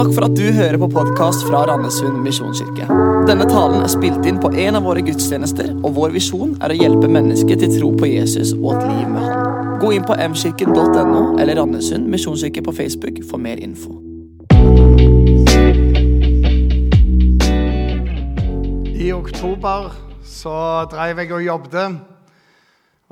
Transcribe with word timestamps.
Takk 0.00 0.14
for 0.16 0.24
at 0.24 0.32
du 0.32 0.46
hører 0.56 0.78
på 0.80 0.86
podkast 0.88 1.42
fra 1.44 1.58
Randesund 1.68 2.22
misjonskirke. 2.24 2.86
Denne 3.28 3.44
talen 3.44 3.82
er 3.84 3.90
spilt 3.92 4.24
inn 4.24 4.38
på 4.40 4.48
en 4.62 4.78
av 4.78 4.86
våre 4.88 5.02
gudstjenester, 5.04 5.74
og 5.76 5.92
vår 5.98 6.14
visjon 6.14 6.54
er 6.64 6.72
å 6.72 6.76
hjelpe 6.78 7.08
mennesker 7.12 7.58
til 7.60 7.74
tro 7.74 7.90
på 8.00 8.08
Jesus 8.08 8.54
og 8.54 8.78
et 8.78 8.86
liv 8.88 9.10
med 9.12 9.26
Han. 9.26 9.74
Gå 9.82 9.90
inn 9.92 10.06
på 10.08 10.16
mkirken.no 10.16 11.24
eller 11.36 11.60
Randesund 11.60 12.08
misjonskirke 12.08 12.62
på 12.64 12.72
Facebook 12.78 13.20
for 13.28 13.44
mer 13.44 13.60
info. 13.60 13.92
I 18.96 19.10
oktober 19.18 19.90
så 20.24 20.54
drev 20.94 21.20
jeg 21.20 21.34
og 21.36 21.44
jobbet, 21.44 22.00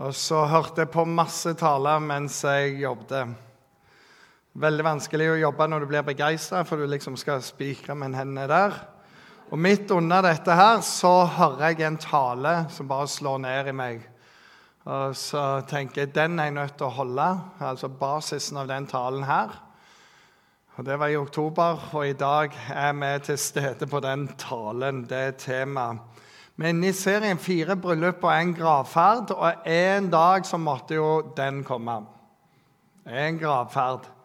og 0.09 0.16
så 0.16 0.41
hørte 0.55 0.86
jeg 0.86 0.93
på 0.96 1.05
masse 1.05 1.52
taler 1.61 2.00
mens 2.00 2.41
jeg 2.48 2.80
jobbet. 2.86 3.36
Veldig 4.59 4.82
vanskelig 4.82 5.27
å 5.30 5.34
jobbe 5.38 5.66
når 5.70 5.84
du 5.84 5.86
blir 5.86 6.02
begeistra, 6.02 6.64
for 6.66 6.80
du 6.80 6.88
liksom 6.91 7.14
skal 7.20 7.38
spikre 7.46 7.95
med 7.95 8.16
hendene 8.19 8.48
der. 8.51 8.73
Og 9.52 9.60
midt 9.62 9.92
under 9.95 10.24
dette 10.27 10.56
her 10.59 10.80
så 10.82 11.12
hører 11.30 11.77
jeg 11.77 11.84
en 11.87 11.98
tale 12.02 12.55
som 12.74 12.88
bare 12.91 13.06
slår 13.06 13.38
ned 13.45 13.70
i 13.70 13.74
meg. 13.79 14.02
Og 14.82 15.15
så 15.20 15.45
tenker 15.70 16.02
jeg 16.02 16.15
den 16.16 16.41
er 16.41 16.51
jeg 16.51 16.56
nødt 16.56 16.74
til 16.74 16.88
å 16.88 16.96
holde, 16.96 17.29
altså 17.68 17.92
basisen 18.01 18.59
av 18.59 18.66
den 18.73 18.91
talen 18.91 19.29
her. 19.29 19.55
Og 20.74 20.84
Det 20.90 20.98
var 20.98 21.15
i 21.15 21.23
oktober, 21.23 21.87
og 21.95 22.09
i 22.09 22.18
dag 22.18 22.59
er 22.74 22.93
vi 22.98 23.15
til 23.30 23.38
stede 23.38 23.87
på 23.87 24.02
den 24.02 24.27
talen, 24.43 25.06
det 25.06 25.38
temaet. 25.46 26.02
Vi 26.59 26.66
er 26.66 26.74
inne 26.74 26.90
i 26.90 26.98
serien 26.98 27.38
Fire 27.38 27.79
bryllup 27.79 28.24
og 28.27 28.34
en 28.34 28.59
gravferd, 28.59 29.30
og 29.38 29.66
en 29.70 30.10
dag 30.10 30.46
så 30.46 30.59
måtte 30.59 30.98
jo 30.98 31.32
den 31.37 31.62
komme. 31.62 32.01
En 33.06 33.38
gravferd. 33.38 34.17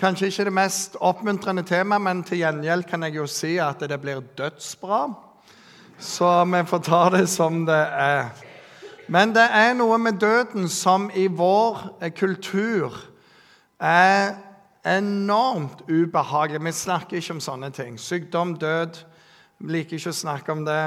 Kanskje 0.00 0.30
ikke 0.30 0.44
det 0.48 0.52
mest 0.56 0.94
oppmuntrende 1.04 1.60
tema, 1.68 1.98
men 2.00 2.22
til 2.24 2.38
gjengjeld 2.40 2.86
kan 2.88 3.02
jeg 3.04 3.18
jo 3.18 3.26
si 3.28 3.58
at 3.60 3.82
det 3.84 3.98
blir 4.00 4.22
dødsbra. 4.38 5.00
Så 6.00 6.30
vi 6.48 6.62
får 6.70 6.80
ta 6.86 7.00
det 7.12 7.26
som 7.28 7.66
det 7.68 7.82
er. 7.92 8.30
Men 9.12 9.34
det 9.36 9.44
er 9.44 9.76
noe 9.76 9.98
med 10.00 10.16
døden 10.22 10.70
som 10.72 11.10
i 11.12 11.26
vår 11.26 11.84
eh, 12.00 12.14
kultur 12.16 12.96
er 13.76 14.38
enormt 14.88 15.84
ubehagelig. 15.90 16.64
Vi 16.64 16.76
snakker 16.80 17.20
ikke 17.20 17.36
om 17.36 17.44
sånne 17.44 17.68
ting. 17.68 18.00
Sykdom, 18.00 18.56
død. 18.56 19.04
Vi 19.60 19.72
liker 19.76 20.00
ikke 20.00 20.16
å 20.16 20.20
snakke 20.24 20.56
om 20.56 20.64
det 20.64 20.82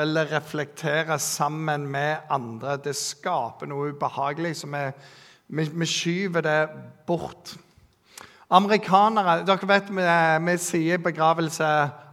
eller 0.00 0.32
reflektere 0.32 1.20
sammen 1.20 1.90
med 1.92 2.24
andre. 2.32 2.80
Det 2.80 2.96
skaper 2.96 3.68
noe 3.68 3.92
ubehagelig, 3.92 4.62
så 4.62 4.70
vi, 4.72 5.66
vi 5.68 5.96
skyver 5.98 6.48
det 6.48 6.60
bort. 7.04 7.58
Amerikanere 8.50 9.44
Dere 9.46 9.66
vet 9.70 9.90
vi, 9.94 10.04
vi 10.42 10.54
sier 10.58 10.98
begravelse 10.98 11.66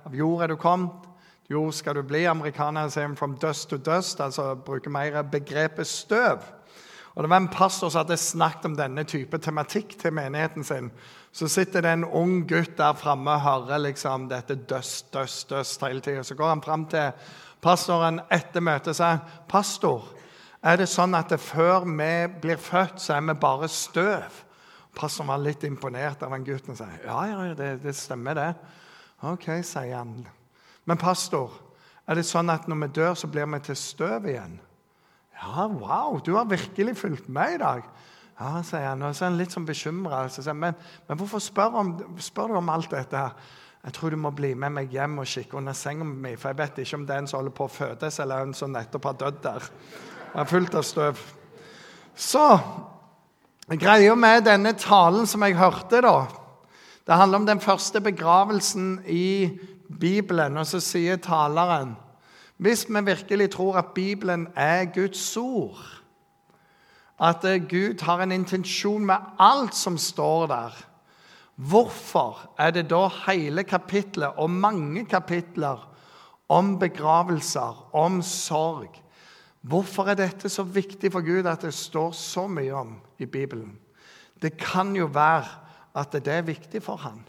av 0.05 0.13
jord 0.13 0.43
er 0.45 0.51
du 0.51 0.59
kommet. 0.61 1.07
Jord 1.49 1.73
skal 1.73 1.97
du 1.97 2.03
bli. 2.05 2.27
Amerikanere 2.29 2.91
sier 2.91 3.07
'from 3.15 3.39
dust 3.41 3.69
to 3.69 3.77
dust', 3.77 4.19
altså 4.19 4.55
bruker 4.55 4.89
mer 4.89 5.23
begrepet 5.23 5.87
støv. 5.87 6.37
Og 7.15 7.23
Det 7.23 7.29
var 7.29 7.37
en 7.37 7.47
pastor 7.47 7.89
som 7.89 8.05
hadde 8.05 8.17
snakket 8.17 8.65
om 8.65 8.75
denne 8.75 9.03
type 9.03 9.37
tematikk 9.37 9.97
til 9.99 10.13
menigheten 10.13 10.63
sin. 10.63 10.91
Så 11.31 11.47
sitter 11.47 11.81
det 11.81 11.93
en 11.93 12.05
ung 12.05 12.47
gutt 12.47 12.77
der 12.77 12.93
framme 12.93 13.31
og 13.31 13.41
hører 13.41 13.77
liksom 13.77 14.29
dette 14.29 14.55
dust, 14.55 15.13
dust, 15.13 15.49
dust 15.49 15.81
hele 15.81 16.01
tida. 16.01 16.23
Så 16.23 16.35
går 16.35 16.49
han 16.49 16.61
fram 16.61 16.85
til 16.85 17.11
pastoren 17.61 18.21
etter 18.31 18.59
møtet 18.59 18.87
og 18.87 18.95
sier 18.95 19.19
'Pastor, 19.49 20.03
er 20.63 20.75
det 20.75 20.89
sånn 20.89 21.15
at 21.15 21.39
før 21.39 21.83
vi 21.85 22.33
blir 22.41 22.57
født, 22.57 23.01
så 23.01 23.13
er 23.13 23.21
vi 23.21 23.33
bare 23.33 23.67
støv?' 23.67 24.46
Pastoren 24.97 25.29
var 25.29 25.41
litt 25.43 25.63
imponert 25.67 26.23
av 26.25 26.33
en 26.33 26.45
gutt 26.45 26.69
og 26.71 26.79
sa 26.79 26.87
ja, 27.03 27.19
ja, 27.29 27.53
det, 27.57 27.71
det 27.83 27.93
stemmer, 27.95 28.37
det. 28.37 28.49
Ok, 29.29 29.49
sier 29.65 29.99
han. 29.99 30.15
Men 30.89 30.99
pastor, 31.01 31.53
er 32.07 32.17
det 32.17 32.25
sånn 32.25 32.49
at 32.49 32.65
når 32.69 32.81
vi 32.85 32.89
dør, 32.97 33.13
så 33.19 33.29
blir 33.29 33.47
vi 33.51 33.59
til 33.67 33.77
støv 33.77 34.27
igjen? 34.31 34.57
Ja, 35.37 35.67
wow, 35.69 36.17
du 36.23 36.33
har 36.37 36.49
virkelig 36.49 36.95
fulgt 36.97 37.29
med 37.29 37.57
i 37.57 37.61
dag. 37.61 37.85
Ja, 38.39 38.51
sier 38.65 38.91
han. 38.91 39.05
Og 39.05 39.15
så 39.17 39.25
er 39.25 39.31
han 39.31 39.39
litt 39.39 39.53
sånn 39.53 39.67
bekymra. 39.67 40.23
Men, 40.53 40.77
men, 41.07 41.19
hvorfor 41.19 41.41
spør, 41.41 41.77
om, 41.81 41.93
spør, 42.21 42.53
du 42.53 42.59
om 42.61 42.73
alt 42.73 42.89
dette 42.93 43.21
her? 43.21 43.53
Jeg 43.87 43.95
tror 43.95 44.11
du 44.11 44.19
må 44.19 44.33
bli 44.35 44.51
med 44.57 44.73
meg 44.73 44.93
hjem 44.93 45.21
og 45.21 45.29
kikke 45.29 45.57
under 45.59 45.75
senga 45.77 46.05
mi, 46.07 46.33
for 46.35 46.51
jeg 46.51 46.59
vet 46.59 46.79
ikke 46.83 46.97
om 46.97 47.05
det 47.07 47.15
er 47.15 47.21
en 47.21 47.29
som 47.29 47.39
holder 47.39 47.53
på 47.55 47.67
å 47.67 47.71
fødes, 47.71 48.17
eller 48.19 48.43
en 48.43 48.55
som 48.57 48.73
nettopp 48.73 49.05
har 49.07 49.19
dødd 49.21 49.37
der. 49.45 49.67
Han 50.33 50.41
er 50.43 50.49
fullt 50.49 50.75
av 50.75 50.83
støv. 50.85 51.21
Så 52.17 52.43
Greia 53.67 54.13
med 54.15 54.45
denne 54.45 54.71
talen 54.79 55.25
som 55.27 55.43
jeg 55.43 55.57
hørte, 55.59 55.99
da 55.99 56.27
Det 57.07 57.15
handler 57.15 57.37
om 57.37 57.45
den 57.45 57.59
første 57.59 57.99
begravelsen 58.01 59.01
i 59.07 59.59
Bibelen. 59.99 60.57
Og 60.57 60.65
så 60.65 60.79
sier 60.79 61.17
taleren 61.17 61.97
Hvis 62.57 62.85
vi 62.87 63.01
virkelig 63.03 63.49
tror 63.51 63.77
at 63.77 63.91
Bibelen 63.93 64.47
er 64.55 64.85
Guds 64.85 65.37
ord, 65.37 65.83
at 67.19 67.43
Gud 67.69 68.01
har 68.01 68.21
en 68.21 68.31
intensjon 68.31 69.05
med 69.05 69.15
alt 69.39 69.75
som 69.75 69.97
står 69.97 70.47
der, 70.47 70.71
hvorfor 71.55 72.49
er 72.57 72.71
det 72.71 72.89
da 72.89 73.09
hele 73.27 73.63
kapitlet 73.63 74.37
og 74.37 74.49
mange 74.49 75.05
kapitler 75.05 75.89
om 76.49 76.79
begravelser, 76.79 77.95
om 77.95 78.21
sorg, 78.21 79.03
Hvorfor 79.67 80.07
er 80.07 80.15
dette 80.15 80.49
så 80.49 80.63
viktig 80.63 81.11
for 81.11 81.25
Gud 81.25 81.47
at 81.49 81.65
det 81.65 81.73
står 81.75 82.13
så 82.15 82.45
mye 82.47 82.71
om 82.75 82.93
i 83.19 83.25
Bibelen? 83.25 83.73
Det 84.41 84.53
kan 84.59 84.93
jo 84.95 85.09
være 85.11 85.49
at 85.97 86.13
det 86.13 86.31
er 86.31 86.45
viktig 86.47 86.81
for 86.85 87.01
ham. 87.01 87.23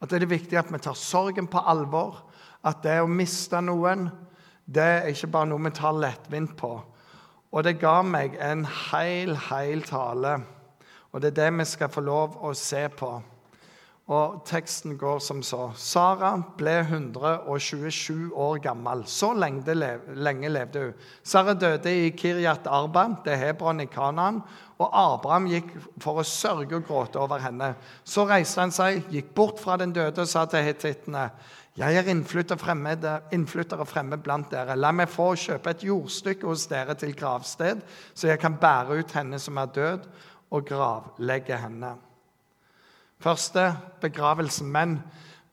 At 0.00 0.10
det 0.10 0.22
er 0.22 0.32
viktig 0.32 0.58
at 0.58 0.72
vi 0.72 0.80
tar 0.82 0.98
sorgen 0.98 1.48
på 1.48 1.62
alvor. 1.64 2.26
At 2.64 2.82
det 2.84 2.98
å 3.00 3.08
miste 3.08 3.60
noen, 3.64 4.08
det 4.66 4.84
er 4.84 5.08
ikke 5.10 5.30
bare 5.32 5.48
noe 5.48 5.64
vi 5.64 5.72
tar 5.76 5.96
lettvint 5.96 6.56
på. 6.58 6.74
Og 7.50 7.64
det 7.64 7.78
ga 7.80 8.00
meg 8.06 8.36
en 8.38 8.66
hel, 8.90 9.34
hel 9.48 9.84
tale. 9.86 10.40
Og 11.10 11.22
det 11.22 11.32
er 11.32 11.38
det 11.40 11.50
vi 11.58 11.66
skal 11.66 11.90
få 11.90 12.04
lov 12.04 12.36
å 12.44 12.52
se 12.54 12.84
på. 12.94 13.14
Og 14.10 14.40
teksten 14.42 14.96
går 14.98 15.20
som 15.22 15.38
så. 15.46 15.68
Sara 15.78 16.32
ble 16.58 16.80
127 16.80 18.32
år 18.34 18.56
gammel. 18.64 19.04
Så 19.06 19.28
lenge, 19.38 20.50
levde 20.50 20.82
hun. 20.82 20.96
Sara 21.22 21.54
døde 21.54 21.92
i 21.94 22.08
Kiryat 22.10 22.66
Arba, 22.66 23.04
det 23.22 23.36
er 23.36 23.42
Hebron 23.44 23.84
i 23.84 23.86
Kanaan. 23.86 24.40
Og 24.82 24.90
Abraham 24.90 25.46
gikk 25.52 25.70
for 26.02 26.18
å 26.18 26.26
sørge 26.26 26.80
og 26.80 26.88
gråte 26.88 27.22
over 27.22 27.38
henne. 27.44 27.70
Så 28.02 28.26
reiste 28.26 28.64
han 28.64 28.74
seg, 28.74 29.04
gikk 29.14 29.30
bort 29.36 29.62
fra 29.62 29.78
den 29.78 29.94
døde 29.94 30.26
og 30.26 30.32
sa 30.32 30.42
til 30.50 30.66
hetittene.: 30.66 31.28
Jeg 31.78 31.96
er 31.96 32.10
innflytter, 32.10 32.58
fremmed, 32.58 33.06
innflytter 33.30 33.78
og 33.78 34.18
blant 34.24 34.50
dere. 34.50 34.74
La 34.74 34.90
meg 34.90 35.08
få 35.08 35.36
kjøpe 35.36 35.70
et 35.70 35.84
jordstykke 35.86 36.46
hos 36.46 36.66
dere 36.66 36.94
til 36.98 37.14
gravsted, 37.14 37.78
så 38.14 38.26
jeg 38.26 38.40
kan 38.40 38.58
bære 38.58 38.98
ut 38.98 39.12
henne 39.12 39.38
som 39.38 39.56
er 39.56 39.66
død, 39.66 40.06
og 40.50 40.66
gravlegge 40.66 41.56
henne 41.56 42.09
første 43.20 43.76
begravelsen. 44.00 44.70
Men 44.72 45.02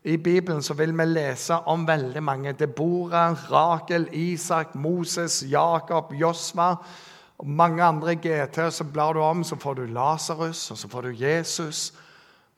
i 0.03 0.17
Bibelen 0.17 0.61
så 0.63 0.73
vil 0.73 0.93
vi 0.97 1.05
lese 1.05 1.59
om 1.67 1.87
veldig 1.87 2.23
mange. 2.23 2.53
Deborah, 2.53 3.35
Rakel, 3.51 4.07
Isak, 4.11 4.75
Moses, 4.75 5.43
Jakob, 5.51 6.13
Josva 6.13 6.75
og 7.37 7.47
mange 7.47 7.83
andre 7.83 8.15
GT. 8.15 8.71
Så 8.71 8.83
blar 8.83 9.13
du 9.13 9.19
om, 9.19 9.43
så 9.43 9.55
får 9.55 9.73
du 9.73 9.85
Lasarus, 9.85 10.71
og 10.71 10.77
så 10.77 10.87
får 10.87 11.01
du 11.01 11.25
Jesus. 11.25 11.93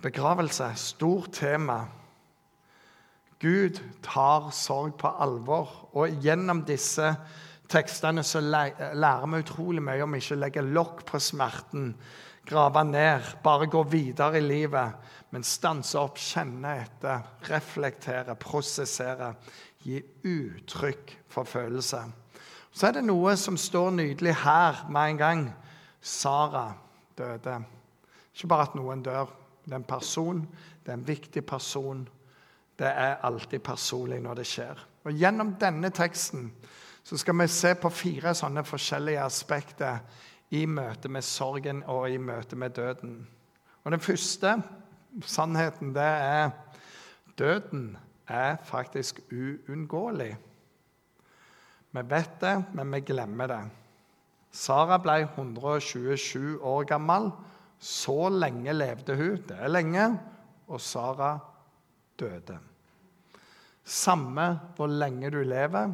Begravelse, 0.02 0.72
stort 0.76 1.32
tema. 1.32 1.86
Gud 3.40 3.80
tar 4.04 4.52
sorg 4.52 4.94
på 5.00 5.08
alvor. 5.20 5.90
Og 5.94 6.22
gjennom 6.22 6.64
disse 6.68 7.16
tekstene 7.70 8.24
så 8.24 8.42
lærer 8.42 9.28
vi 9.28 9.44
utrolig 9.44 9.84
mye 9.84 10.04
om 10.04 10.16
ikke 10.16 10.36
å 10.36 10.44
legge 10.44 10.66
lokk 10.66 11.06
på 11.08 11.20
smerten 11.24 11.94
grave 12.50 12.84
ned, 12.84 13.34
bare 13.44 13.68
gå 13.70 13.84
videre 13.84 14.40
i 14.40 14.44
livet, 14.46 15.10
men 15.30 15.46
stanse 15.46 16.00
opp, 16.02 16.18
kjenne 16.18 16.74
etter, 16.82 17.22
reflektere, 17.50 18.34
prosessere, 18.40 19.34
gi 19.86 20.00
uttrykk 20.26 21.14
for 21.30 21.48
følelser. 21.48 22.10
Så 22.72 22.90
er 22.90 22.98
det 22.98 23.06
noe 23.06 23.36
som 23.38 23.58
står 23.58 23.92
nydelig 23.96 24.34
her 24.44 24.86
med 24.90 25.14
en 25.14 25.20
gang. 25.20 25.44
Sara 26.02 26.72
døde. 27.18 27.58
Ikke 28.34 28.50
bare 28.50 28.70
at 28.70 28.78
noen 28.78 29.04
dør. 29.04 29.32
Det 29.66 29.76
er 29.76 29.82
en 29.82 29.90
person, 29.90 30.42
det 30.84 30.94
er 30.94 30.98
en 30.98 31.08
viktig 31.08 31.44
person. 31.46 32.08
Det 32.80 32.88
er 32.88 33.20
alltid 33.28 33.60
personlig 33.60 34.22
når 34.24 34.40
det 34.40 34.48
skjer. 34.48 34.86
Og 35.06 35.14
Gjennom 35.14 35.54
denne 35.60 35.92
teksten 35.94 36.50
så 37.04 37.18
skal 37.18 37.38
vi 37.42 37.48
se 37.52 37.74
på 37.80 37.90
fire 37.90 38.34
sånne 38.38 38.64
forskjellige 38.68 39.24
aspekter 39.24 40.02
i 40.50 40.66
møte 40.66 41.10
med 41.10 41.26
sorgen 41.26 41.84
og 41.88 42.10
i 42.10 42.18
møte 42.18 42.56
med 42.56 42.70
døden. 42.70 43.28
Og 43.84 43.92
Den 43.92 44.00
første 44.00 44.56
sannheten 45.26 45.94
det 45.94 46.04
er 46.04 46.52
døden 47.38 47.98
er 48.28 48.58
faktisk 48.64 49.20
uunngåelig. 49.32 50.38
Vi 51.92 52.02
vet 52.10 52.42
det, 52.42 52.56
men 52.74 52.92
vi 52.94 53.00
glemmer 53.02 53.48
det. 53.50 53.62
Sara 54.52 54.98
ble 55.02 55.22
127 55.24 56.60
år 56.62 56.84
gammel. 56.90 57.32
Så 57.80 58.30
lenge 58.30 58.74
levde 58.74 59.16
hun. 59.16 59.38
Det 59.48 59.58
er 59.58 59.72
lenge. 59.72 60.10
Og 60.68 60.82
Sara 60.82 61.38
døde. 62.20 62.60
Samme 63.84 64.60
hvor 64.76 64.88
lenge 64.88 65.32
du 65.34 65.42
lever, 65.42 65.94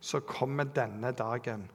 så 0.00 0.20
kommer 0.20 0.64
denne 0.64 1.12
dagen. 1.12 1.66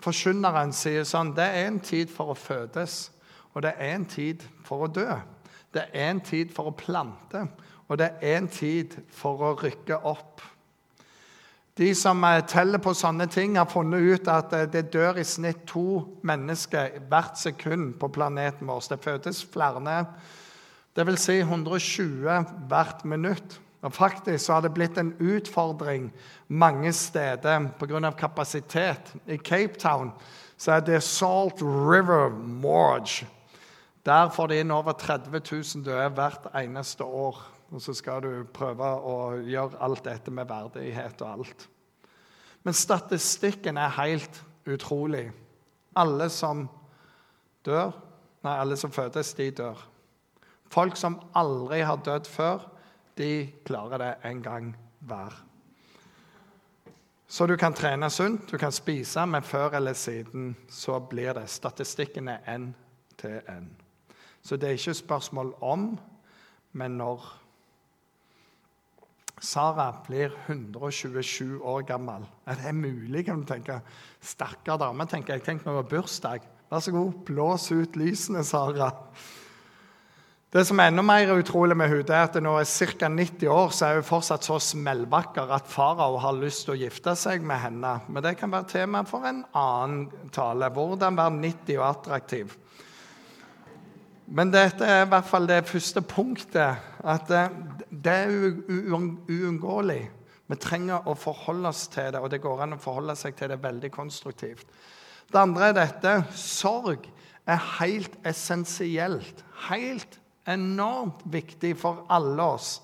Forkynneren 0.00 0.72
sier 0.72 1.04
sånn 1.04 1.34
Det 1.36 1.44
er 1.44 1.66
en 1.68 1.80
tid 1.84 2.12
for 2.12 2.32
å 2.32 2.38
fødes, 2.38 3.10
og 3.54 3.64
det 3.66 3.74
er 3.76 3.96
en 3.96 4.06
tid 4.08 4.44
for 4.64 4.86
å 4.86 4.92
dø. 4.92 5.08
Det 5.70 5.86
er 5.92 6.08
en 6.10 6.22
tid 6.24 6.54
for 6.54 6.70
å 6.70 6.76
plante, 6.76 7.44
og 7.88 7.98
det 8.00 8.14
er 8.22 8.38
en 8.38 8.48
tid 8.50 8.96
for 9.14 9.42
å 9.44 9.54
rykke 9.60 10.00
opp. 10.08 10.42
De 11.80 11.94
som 11.94 12.24
eh, 12.24 12.42
teller 12.44 12.82
på 12.82 12.92
sånne 12.96 13.24
ting, 13.30 13.54
har 13.56 13.68
funnet 13.70 14.02
ut 14.04 14.28
at 14.28 14.52
eh, 14.52 14.66
det 14.68 14.90
dør 14.92 15.20
i 15.20 15.24
snitt 15.24 15.62
to 15.70 16.02
mennesker 16.26 16.98
hvert 17.08 17.38
sekund 17.40 17.94
på 18.00 18.10
planeten 18.12 18.68
vår. 18.68 18.82
Det 18.90 18.98
fødes 19.00 19.44
flere. 19.48 20.02
Dvs. 20.98 21.24
Si 21.24 21.38
120 21.40 22.66
hvert 22.68 23.04
minutt. 23.08 23.60
Og 23.82 23.92
Faktisk 23.92 24.44
så 24.44 24.52
har 24.52 24.60
det 24.64 24.74
blitt 24.74 24.98
en 24.98 25.14
utfordring 25.20 26.10
mange 26.48 26.92
steder 26.92 27.68
pga. 27.78 28.10
kapasitet. 28.10 29.14
I 29.26 29.36
Cape 29.36 29.78
Town 29.78 30.12
så 30.56 30.72
er 30.72 30.80
det 30.80 31.02
Salt 31.02 31.62
River 31.62 32.28
Morge. 32.28 33.26
Der 34.06 34.28
får 34.30 34.46
de 34.46 34.60
inn 34.60 34.70
over 34.70 34.92
30 34.92 35.40
000 35.52 35.84
døde 35.84 36.08
hvert 36.08 36.46
eneste 36.54 37.04
år. 37.04 37.36
Og 37.70 37.80
så 37.80 37.94
skal 37.94 38.22
du 38.22 38.44
prøve 38.52 38.84
å 38.84 39.16
gjøre 39.46 39.80
alt 39.80 40.04
dette 40.04 40.30
med 40.30 40.48
verdighet 40.48 41.22
og 41.22 41.32
alt. 41.32 41.68
Men 42.62 42.74
statistikken 42.74 43.76
er 43.76 43.88
helt 43.88 44.42
utrolig. 44.66 45.30
Alle 45.96 46.28
som 46.28 46.68
dør 47.64 47.92
Nei, 48.40 48.56
alle 48.56 48.76
som 48.80 48.92
fødes, 48.92 49.34
de 49.36 49.50
dør. 49.52 49.80
Folk 50.72 50.96
som 50.96 51.18
aldri 51.36 51.82
har 51.84 52.00
dødd 52.04 52.28
før, 52.30 52.62
de 53.20 53.32
klarer 53.68 54.00
det 54.00 54.12
en 54.30 54.42
gang 54.42 54.72
hver. 55.04 55.36
Så 57.30 57.46
du 57.46 57.54
kan 57.56 57.74
trene 57.76 58.08
sunt, 58.10 58.48
du 58.50 58.58
kan 58.58 58.72
spise, 58.74 59.22
men 59.26 59.44
før 59.46 59.76
eller 59.78 59.94
siden 59.94 60.56
så 60.68 60.98
blir 60.98 61.36
det. 61.36 61.46
Statistikken 61.48 62.28
er 62.28 62.40
én 62.48 62.72
til 63.20 63.38
én. 63.46 63.68
Så 64.42 64.56
det 64.56 64.68
er 64.68 64.80
ikke 64.80 64.94
spørsmål 64.94 65.54
om, 65.60 65.92
men 66.72 66.96
når. 66.98 67.36
Sara 69.40 70.02
blir 70.04 70.34
127 70.46 71.62
år 71.64 71.80
gammel. 71.88 72.26
Er 72.46 72.54
det 72.54 72.74
mulig? 72.74 73.24
kan 73.24 73.40
du 73.40 73.46
tenke? 73.46 73.80
Stakkar 74.20 74.76
dame, 74.76 75.06
tenker 75.06 75.34
jeg. 75.34 75.42
Tenk 75.42 75.64
meg 75.66 75.78
på 75.78 75.96
bursdag. 75.96 76.44
Vær 76.70 76.82
så 76.84 76.92
god, 76.92 77.12
blås 77.24 77.70
ut 77.72 77.96
lysene, 77.96 78.44
Sara. 78.44 78.90
Det 80.50 80.64
som 80.66 80.80
er 80.82 80.88
enda 80.90 81.02
mer 81.06 81.28
utrolig 81.30 81.76
med 81.78 81.92
henne, 81.92 82.10
er 82.10 82.24
at 82.26 82.34
når 82.42 82.56
hun 82.56 82.64
er 82.64 82.70
ca. 82.98 83.08
90 83.08 83.50
år, 83.54 83.68
så 83.70 83.86
er 83.86 84.00
hun 84.00 84.06
fortsatt 84.08 84.46
så 84.48 84.56
smellvakker 84.58 85.52
at 85.54 85.68
farao 85.70 86.16
har 86.18 86.40
lyst 86.40 86.64
til 86.66 86.74
å 86.74 86.80
gifte 86.80 87.12
seg 87.14 87.44
med 87.46 87.60
henne. 87.62 87.92
Men 88.10 88.24
det 88.24 88.32
kan 88.40 88.50
være 88.50 88.66
tema 88.72 89.04
for 89.06 89.28
en 89.28 89.44
annen 89.54 90.08
tale. 90.34 90.72
Hvordan 90.74 91.18
være 91.20 91.36
90 91.36 91.78
og 91.78 91.84
attraktiv. 91.86 92.56
Men 94.26 94.50
dette 94.50 94.86
er 94.86 95.04
i 95.04 95.10
hvert 95.12 95.28
fall 95.28 95.46
det 95.46 95.60
første 95.70 96.02
punktet. 96.02 96.82
At 96.98 97.30
det 97.30 98.16
er 98.16 98.34
uunngåelig. 99.30 100.02
Vi 100.50 100.58
trenger 100.58 101.06
å 101.06 101.14
forholde 101.14 101.70
oss 101.70 101.84
til 101.94 102.10
det, 102.10 102.18
og 102.18 102.26
det 102.32 102.42
går 102.42 102.64
an 102.64 102.74
å 102.74 102.82
forholde 102.82 103.14
seg 103.18 103.38
til 103.38 103.52
det 103.52 103.60
veldig 103.62 103.92
konstruktivt. 103.94 104.66
Det 105.30 105.38
andre 105.38 105.70
er 105.70 105.78
dette. 105.78 106.16
Sorg 106.34 107.06
er 107.46 107.62
helt 107.78 108.18
essensielt. 108.26 109.44
Helt 109.68 110.19
enormt 110.48 111.24
viktig 111.24 111.74
for 111.78 112.04
alle 112.08 112.46
oss. 112.56 112.80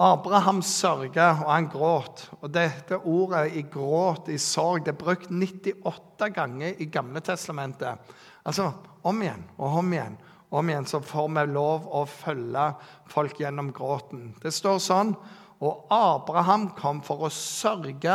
Abraham 0.00 0.62
sørga, 0.64 1.28
og 1.44 1.52
han 1.52 1.68
gråt. 1.68 2.24
Og 2.40 2.48
dette 2.52 2.98
ordet 2.98 3.50
i 3.56 3.66
gråt, 3.68 4.30
i 4.32 4.38
sorg, 4.40 4.86
det 4.86 4.94
er 4.94 5.02
brukt 5.02 5.30
98 5.30 6.30
ganger 6.34 6.80
i 6.80 6.88
Gamle 6.92 7.20
testamentet. 7.24 8.12
Altså 8.44 8.70
om 9.04 9.22
igjen 9.22 9.42
og 9.58 9.80
om 9.80 9.92
igjen 9.92 10.16
om 10.50 10.70
igjen 10.70 10.86
så 10.86 11.00
får 11.00 11.28
vi 11.28 11.42
lov 11.52 11.86
å 11.94 12.04
følge 12.10 12.64
folk 13.10 13.38
gjennom 13.40 13.70
gråten. 13.74 14.32
Det 14.42 14.50
står 14.54 14.80
sånn 14.82 15.14
Og 15.60 15.92
Abraham 15.92 16.70
kom 16.72 17.02
for 17.04 17.26
å 17.26 17.34
sørge 17.34 18.14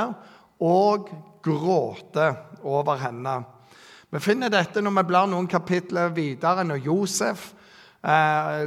og 0.65 1.11
gråte 1.45 2.25
over 2.65 2.97
henne. 2.97 3.35
Vi 4.09 4.21
finner 4.23 4.49
dette 4.49 4.81
når 4.81 4.95
vi 4.97 5.03
blar 5.11 5.29
noen 5.29 5.47
kapitler 5.47 6.09
videre, 6.15 6.65
når 6.65 6.81
Josef 6.87 7.51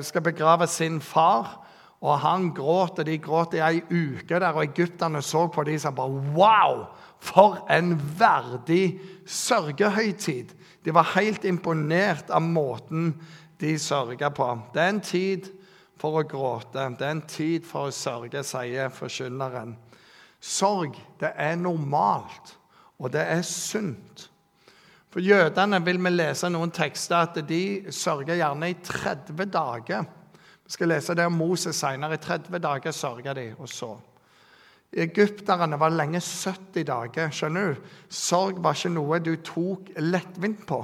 skal 0.02 0.24
begrave 0.24 0.66
sin 0.66 1.00
far. 1.00 1.64
Og 2.00 2.20
han 2.22 2.52
gråt, 2.54 2.98
og 2.98 3.06
de 3.06 3.18
gråt 3.18 3.56
i 3.58 3.62
ei 3.62 3.80
uke 3.82 4.38
der, 4.38 4.52
og 4.52 4.62
egypterne 4.62 5.22
så 5.22 5.48
på 5.50 5.64
de 5.66 5.78
som 5.78 5.94
bare 5.94 6.22
Wow! 6.36 6.84
For 7.18 7.58
en 7.70 7.96
verdig 8.18 9.00
sørgehøytid! 9.26 10.54
De 10.84 10.94
var 10.94 11.10
helt 11.16 11.44
imponert 11.44 12.30
av 12.30 12.42
måten 12.42 13.16
de 13.60 13.74
sørga 13.78 14.30
på. 14.30 14.46
Det 14.74 14.82
er 14.82 14.92
en 14.94 15.02
tid 15.02 15.48
for 15.98 16.20
å 16.20 16.26
gråte, 16.28 16.86
det 16.94 17.04
er 17.04 17.16
en 17.16 17.26
tid 17.26 17.66
for 17.66 17.88
å 17.88 17.94
sørge, 17.94 18.44
sier 18.46 18.92
forkynneren. 18.94 19.74
Sorg, 20.38 20.94
det 21.18 21.32
er 21.34 21.58
normalt, 21.58 22.54
og 23.02 23.10
det 23.12 23.24
er 23.26 23.42
sunt. 23.42 24.28
For 25.08 25.24
jødene 25.24 25.80
vil 25.84 26.00
vi 26.04 26.12
lese 26.12 26.50
noen 26.52 26.72
tekster 26.74 27.22
at 27.24 27.38
de 27.48 27.62
sørger 27.94 28.36
gjerne 28.36 28.68
i 28.68 28.76
30 28.84 29.48
dager. 29.48 30.04
Vi 30.64 30.74
skal 30.74 30.92
lese 30.92 31.16
det 31.16 31.24
om 31.24 31.38
Moses 31.40 31.80
senere. 31.80 32.18
I 32.18 32.24
30 32.26 32.60
dager 32.60 32.92
sørger 32.92 33.38
de, 33.38 33.46
og 33.58 33.70
så. 33.72 33.94
Egypterne 34.92 35.80
var 35.80 35.92
lenge 35.92 36.20
70 36.20 36.84
dager. 36.84 37.32
skjønner 37.32 37.72
du? 37.72 37.88
Sorg 38.08 38.60
var 38.64 38.76
ikke 38.76 38.92
noe 38.92 39.18
du 39.20 39.34
tok 39.44 39.90
lettvint 39.96 40.66
på. 40.68 40.82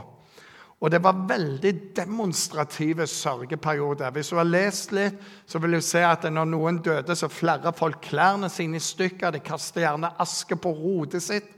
Og 0.80 0.90
det 0.92 1.00
var 1.04 1.22
veldig 1.28 1.72
demonstrative 1.96 3.06
sørgeperioder. 3.08 4.10
Hvis 4.12 4.28
du 4.32 4.36
har 4.36 4.48
lest 4.48 4.92
litt, 4.92 5.16
så 5.46 5.60
vil 5.60 5.78
du 5.78 5.80
se 5.80 6.02
at 6.04 6.26
når 6.28 6.50
noen 6.50 6.80
døde, 6.84 7.16
så 7.16 7.28
flere 7.32 7.72
folk 7.76 8.02
klærne 8.04 8.50
sine 8.52 8.76
i 8.76 8.84
stykker. 8.84 9.32
De 9.32 9.40
kaster 9.40 9.84
gjerne 9.84 10.12
aske 10.20 10.56
på 10.60 10.72
rodet 10.76 11.22
sitt. 11.24 11.48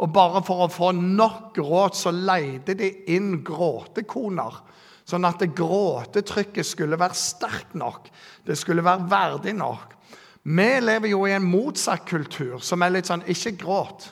Og 0.00 0.12
bare 0.12 0.40
for 0.44 0.64
å 0.64 0.72
få 0.72 0.92
nok 0.96 1.52
gråt, 1.58 1.98
så 1.98 2.12
leide 2.14 2.76
de 2.78 2.88
inn 3.12 3.42
gråtekoner. 3.44 4.62
Sånn 5.04 5.26
at 5.28 5.42
det 5.42 5.52
gråtetrykket 5.58 6.66
skulle 6.66 6.98
være 7.00 7.18
sterkt 7.18 7.74
nok. 7.76 8.08
Det 8.46 8.56
skulle 8.56 8.84
være 8.86 9.08
verdig 9.10 9.56
nok. 9.58 9.96
Vi 10.42 10.70
lever 10.80 11.12
jo 11.12 11.26
i 11.28 11.34
en 11.36 11.44
motsatt 11.44 12.06
kultur, 12.08 12.58
som 12.64 12.80
er 12.82 12.94
litt 12.94 13.10
sånn 13.10 13.26
Ikke 13.28 13.52
gråt. 13.60 14.08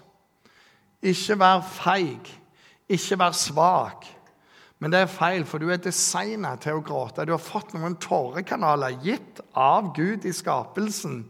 Ikke 1.00 1.38
vær 1.40 1.64
feig. 1.64 2.28
Ikke 2.88 3.18
vær 3.20 3.36
svak. 3.36 4.04
Men 4.78 4.92
det 4.92 5.00
er 5.02 5.10
feil, 5.10 5.44
for 5.48 5.58
du 5.58 5.72
er 5.72 5.80
designa 5.82 6.52
til 6.60 6.78
å 6.78 6.84
gråte. 6.84 7.24
Du 7.26 7.32
har 7.34 7.42
fått 7.42 7.72
noen 7.74 7.96
tårekanaler 7.98 9.00
gitt 9.02 9.40
av 9.58 9.92
Gud 9.96 10.26
i 10.28 10.34
skapelsen. 10.34 11.22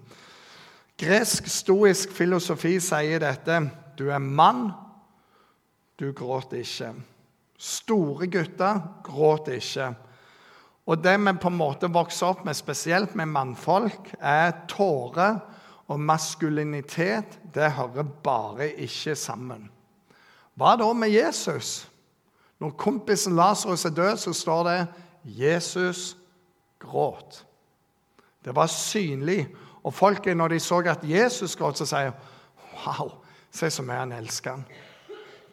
Gresk 0.99 1.47
stoisk 1.49 2.13
filosofi 2.13 2.77
sier 2.83 3.23
dette. 3.23 3.61
Du 3.99 4.09
er 4.11 4.19
mann, 4.19 4.71
du 5.99 6.13
gråter 6.13 6.63
ikke. 6.63 6.93
Store 7.59 8.29
gutter 8.31 8.81
gråter 9.05 9.59
ikke. 9.59 9.89
Og 10.89 11.03
det 11.05 11.17
vi 11.21 11.35
på 11.43 11.51
en 11.51 11.59
måte 11.59 11.91
vokser 11.93 12.31
opp 12.31 12.45
med, 12.47 12.57
spesielt 12.57 13.17
med 13.19 13.29
mannfolk, 13.29 14.13
er 14.21 14.55
tårer 14.71 15.41
og 15.89 16.01
maskulinitet. 16.01 17.41
Det 17.55 17.73
hører 17.77 18.07
bare 18.25 18.71
ikke 18.71 19.17
sammen. 19.19 19.69
Hva 20.59 20.77
da 20.79 20.89
med 20.97 21.13
Jesus? 21.13 21.89
Når 22.59 22.75
kompisen 22.79 23.37
Lasarus 23.37 23.85
er 23.85 23.95
død, 23.95 24.17
så 24.17 24.33
står 24.33 24.63
det 24.65 24.87
'Jesus 25.25 26.17
gråt'. 26.81 27.45
Det 28.45 28.55
var 28.57 28.67
synlig. 28.67 29.49
Og 29.85 29.95
folket, 29.95 30.37
når 30.37 30.49
de 30.49 30.61
så 30.61 30.79
at 30.79 31.05
Jesus 31.05 31.57
gråt, 31.57 31.79
så 31.79 31.87
sier 31.87 32.13
'Wow, 32.73 33.25
se 33.59 33.71
så 33.75 33.85
mye 33.85 34.03
han 34.05 34.15
elsker 34.17 34.57
han'. 34.57 34.67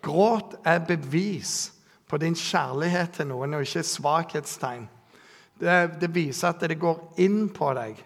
Gråt 0.06 0.56
er 0.66 0.80
bevis 0.86 1.72
på 2.08 2.18
din 2.22 2.36
kjærlighet 2.36 3.18
til 3.18 3.28
noen, 3.28 3.54
og 3.58 3.66
ikke 3.66 3.84
svakhetstegn. 3.84 4.90
Det, 5.60 6.02
det 6.02 6.12
viser 6.14 6.52
at 6.52 6.62
det 6.70 6.78
går 6.80 7.00
inn 7.24 7.48
på 7.50 7.72
deg. 7.74 8.04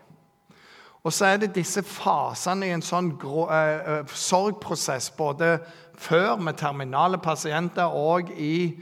Og 1.04 1.14
så 1.14 1.26
er 1.26 1.38
det 1.42 1.56
disse 1.56 1.84
fasene 1.84 2.68
i 2.68 2.74
en 2.76 2.84
sånn 2.84 3.14
grå, 3.20 3.48
eh, 3.52 4.02
sorgprosess, 4.14 5.10
både 5.16 5.58
før 6.00 6.36
med 6.40 6.58
terminale 6.60 7.18
pasienter 7.18 7.96
og 7.96 8.32
i, 8.36 8.76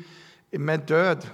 med 0.51 0.87
død, 0.89 1.27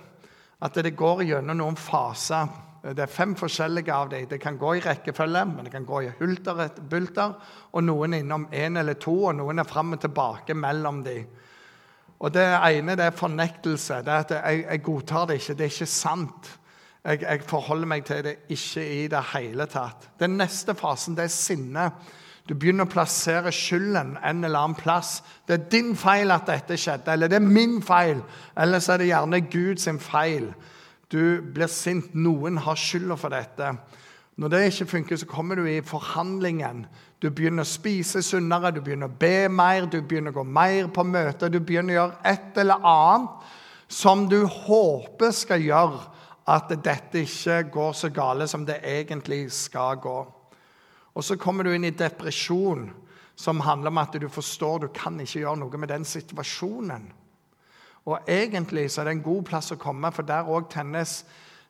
at 0.63 0.75
det 0.83 0.95
går 0.95 1.23
gjennom 1.27 1.59
noen 1.59 1.79
faser. 1.79 2.47
Det 2.83 2.99
er 2.99 3.07
fem 3.07 3.31
forskjellige 3.39 3.93
av 3.95 4.09
dem. 4.11 4.25
Det 4.27 4.41
kan 4.43 4.57
gå 4.59 4.73
i 4.75 4.81
rekkefølge, 4.83 5.45
men 5.47 5.63
det 5.63 5.71
kan 5.71 5.85
gå 5.87 6.01
i 6.03 6.11
hulter 6.17 6.57
etter 6.65 6.83
bulter. 6.83 7.37
Og 7.71 7.85
noen 7.85 8.17
innom 8.17 8.49
én 8.51 8.75
eller 8.79 8.97
to, 8.99 9.13
og 9.29 9.37
noen 9.37 9.63
er 9.63 9.67
fram 9.69 9.95
og 9.95 10.01
tilbake 10.03 10.55
mellom 10.57 10.99
dem. 11.05 11.29
Og 12.19 12.31
Det 12.31 12.43
ene 12.43 12.95
det 12.95 13.05
er 13.05 13.15
fornektelse. 13.15 14.01
Det 14.03 14.11
er 14.11 14.25
at 14.25 14.35
jeg, 14.35 14.65
jeg 14.69 14.83
godtar 14.83 15.25
det 15.27 15.39
ikke. 15.39 15.53
Det 15.53 15.65
er 15.65 15.71
ikke 15.71 15.85
sant. 15.85 16.51
Jeg, 17.03 17.21
jeg, 17.21 17.41
forholder 17.47 17.87
meg 17.87 18.05
til 18.07 18.21
det 18.23 18.35
ikke 18.49 18.83
i 18.83 19.07
det 19.11 19.23
hele 19.33 19.65
tatt. 19.71 20.09
Den 20.19 20.37
neste 20.39 20.75
fasen 20.75 21.15
det 21.15 21.25
er 21.25 21.33
sinne. 21.33 21.89
Du 22.47 22.55
begynner 22.55 22.87
å 22.87 22.91
plassere 22.91 23.51
skylden 23.55 24.17
en 24.19 24.43
eller 24.43 24.59
annen 24.59 24.79
plass. 24.79 25.21
Det 25.47 25.55
er 25.55 25.67
din 25.71 25.95
feil 25.99 26.31
at 26.35 26.47
dette 26.47 26.75
skjedde, 26.79 27.11
eller 27.15 27.31
det 27.31 27.39
er 27.39 27.47
min 27.47 27.79
feil. 27.83 28.19
Eller 28.59 28.83
så 28.83 28.95
er 28.95 29.03
det 29.03 29.11
gjerne 29.11 29.43
Guds 29.47 29.87
feil. 30.03 30.49
Du 31.13 31.41
blir 31.53 31.69
sint. 31.69 32.15
Noen 32.17 32.57
har 32.65 32.79
skylda 32.79 33.17
for 33.19 33.33
dette. 33.33 33.75
Når 34.41 34.49
det 34.49 34.61
ikke 34.65 34.89
funker, 34.95 35.19
så 35.21 35.29
kommer 35.29 35.59
du 35.59 35.67
i 35.69 35.81
forhandlingen. 35.85 36.87
Du 37.21 37.29
begynner 37.29 37.61
å 37.61 37.69
spise 37.69 38.23
sunnere, 38.25 38.71
du 38.73 38.81
begynner 38.81 39.11
å 39.11 39.19
be 39.19 39.45
mer, 39.53 39.85
du 39.85 39.99
begynner 40.01 40.33
å 40.33 40.39
gå 40.39 40.45
mer 40.49 40.89
på 40.89 41.05
møter. 41.05 41.53
Du 41.53 41.59
begynner 41.61 41.93
å 41.93 41.99
gjøre 41.99 42.33
et 42.33 42.57
eller 42.63 42.87
annet 42.89 43.53
som 43.93 44.25
du 44.25 44.41
håper 44.49 45.35
skal 45.37 45.61
gjøre 45.61 46.01
at 46.49 46.73
dette 46.83 47.21
ikke 47.23 47.61
går 47.71 47.93
så 47.95 48.09
gale 48.11 48.49
som 48.49 48.65
det 48.65 48.81
egentlig 48.81 49.45
skal 49.53 50.01
gå. 50.01 50.17
Og 51.13 51.23
så 51.23 51.37
kommer 51.37 51.63
du 51.63 51.75
inn 51.75 51.85
i 51.85 51.93
depresjon, 51.95 52.89
som 53.35 53.61
handler 53.65 53.93
om 53.93 54.01
at 54.01 54.17
du 54.17 54.27
forstår 54.29 54.81
du 54.81 54.87
kan 54.93 55.19
ikke 55.21 55.43
gjøre 55.43 55.61
noe 55.61 55.79
med 55.79 55.93
den 55.93 56.05
situasjonen. 56.05 57.05
Og 58.05 58.19
egentlig 58.27 58.89
så 58.91 59.01
er 59.01 59.09
det 59.09 59.17
en 59.17 59.25
god 59.25 59.43
plass 59.47 59.71
å 59.71 59.79
komme, 59.79 60.11
for 60.11 60.27
der 60.27 60.49
òg 60.49 60.67
tennes 60.71 61.21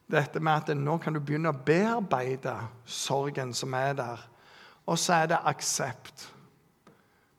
dette 0.10 0.42
med 0.44 0.64
at 0.64 0.78
nå 0.78 0.98
kan 1.02 1.16
du 1.16 1.22
begynne 1.22 1.54
å 1.54 1.64
bearbeide 1.66 2.56
sorgen 2.86 3.54
som 3.56 3.74
er 3.78 3.94
der. 3.98 4.24
Og 4.90 5.00
så 5.00 5.22
er 5.22 5.30
det 5.32 5.44
aksept. 5.48 6.28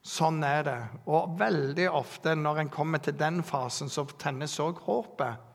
Sånn 0.05 0.43
er 0.45 0.63
det. 0.67 0.79
Og 1.09 1.35
veldig 1.41 1.89
ofte 1.91 2.35
når 2.37 2.63
en 2.63 2.73
kommer 2.73 3.03
til 3.03 3.17
den 3.19 3.43
fasen, 3.45 3.89
så 3.89 4.07
tennes 4.21 4.59
òg 4.61 4.83
håpet. 4.87 5.51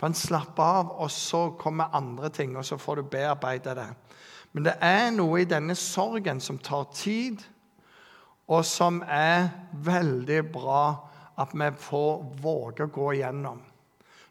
For 0.00 0.08
en 0.08 0.16
slapper 0.16 0.64
av, 0.64 0.92
og 1.04 1.10
så 1.12 1.50
kommer 1.60 1.92
andre 1.96 2.30
ting, 2.32 2.56
og 2.56 2.64
så 2.64 2.78
får 2.80 3.00
du 3.00 3.10
bearbeide 3.12 3.76
det. 3.76 3.88
Men 4.52 4.66
det 4.66 4.74
er 4.82 5.10
noe 5.14 5.42
i 5.42 5.48
denne 5.48 5.76
sorgen 5.78 6.40
som 6.40 6.58
tar 6.58 6.88
tid, 6.96 7.42
og 8.50 8.64
som 8.66 9.02
er 9.06 9.50
veldig 9.86 10.40
bra 10.50 10.84
at 11.40 11.54
vi 11.56 11.70
får 11.80 12.22
våge 12.42 12.86
å 12.86 12.92
gå 12.92 13.12
igjennom. 13.16 13.60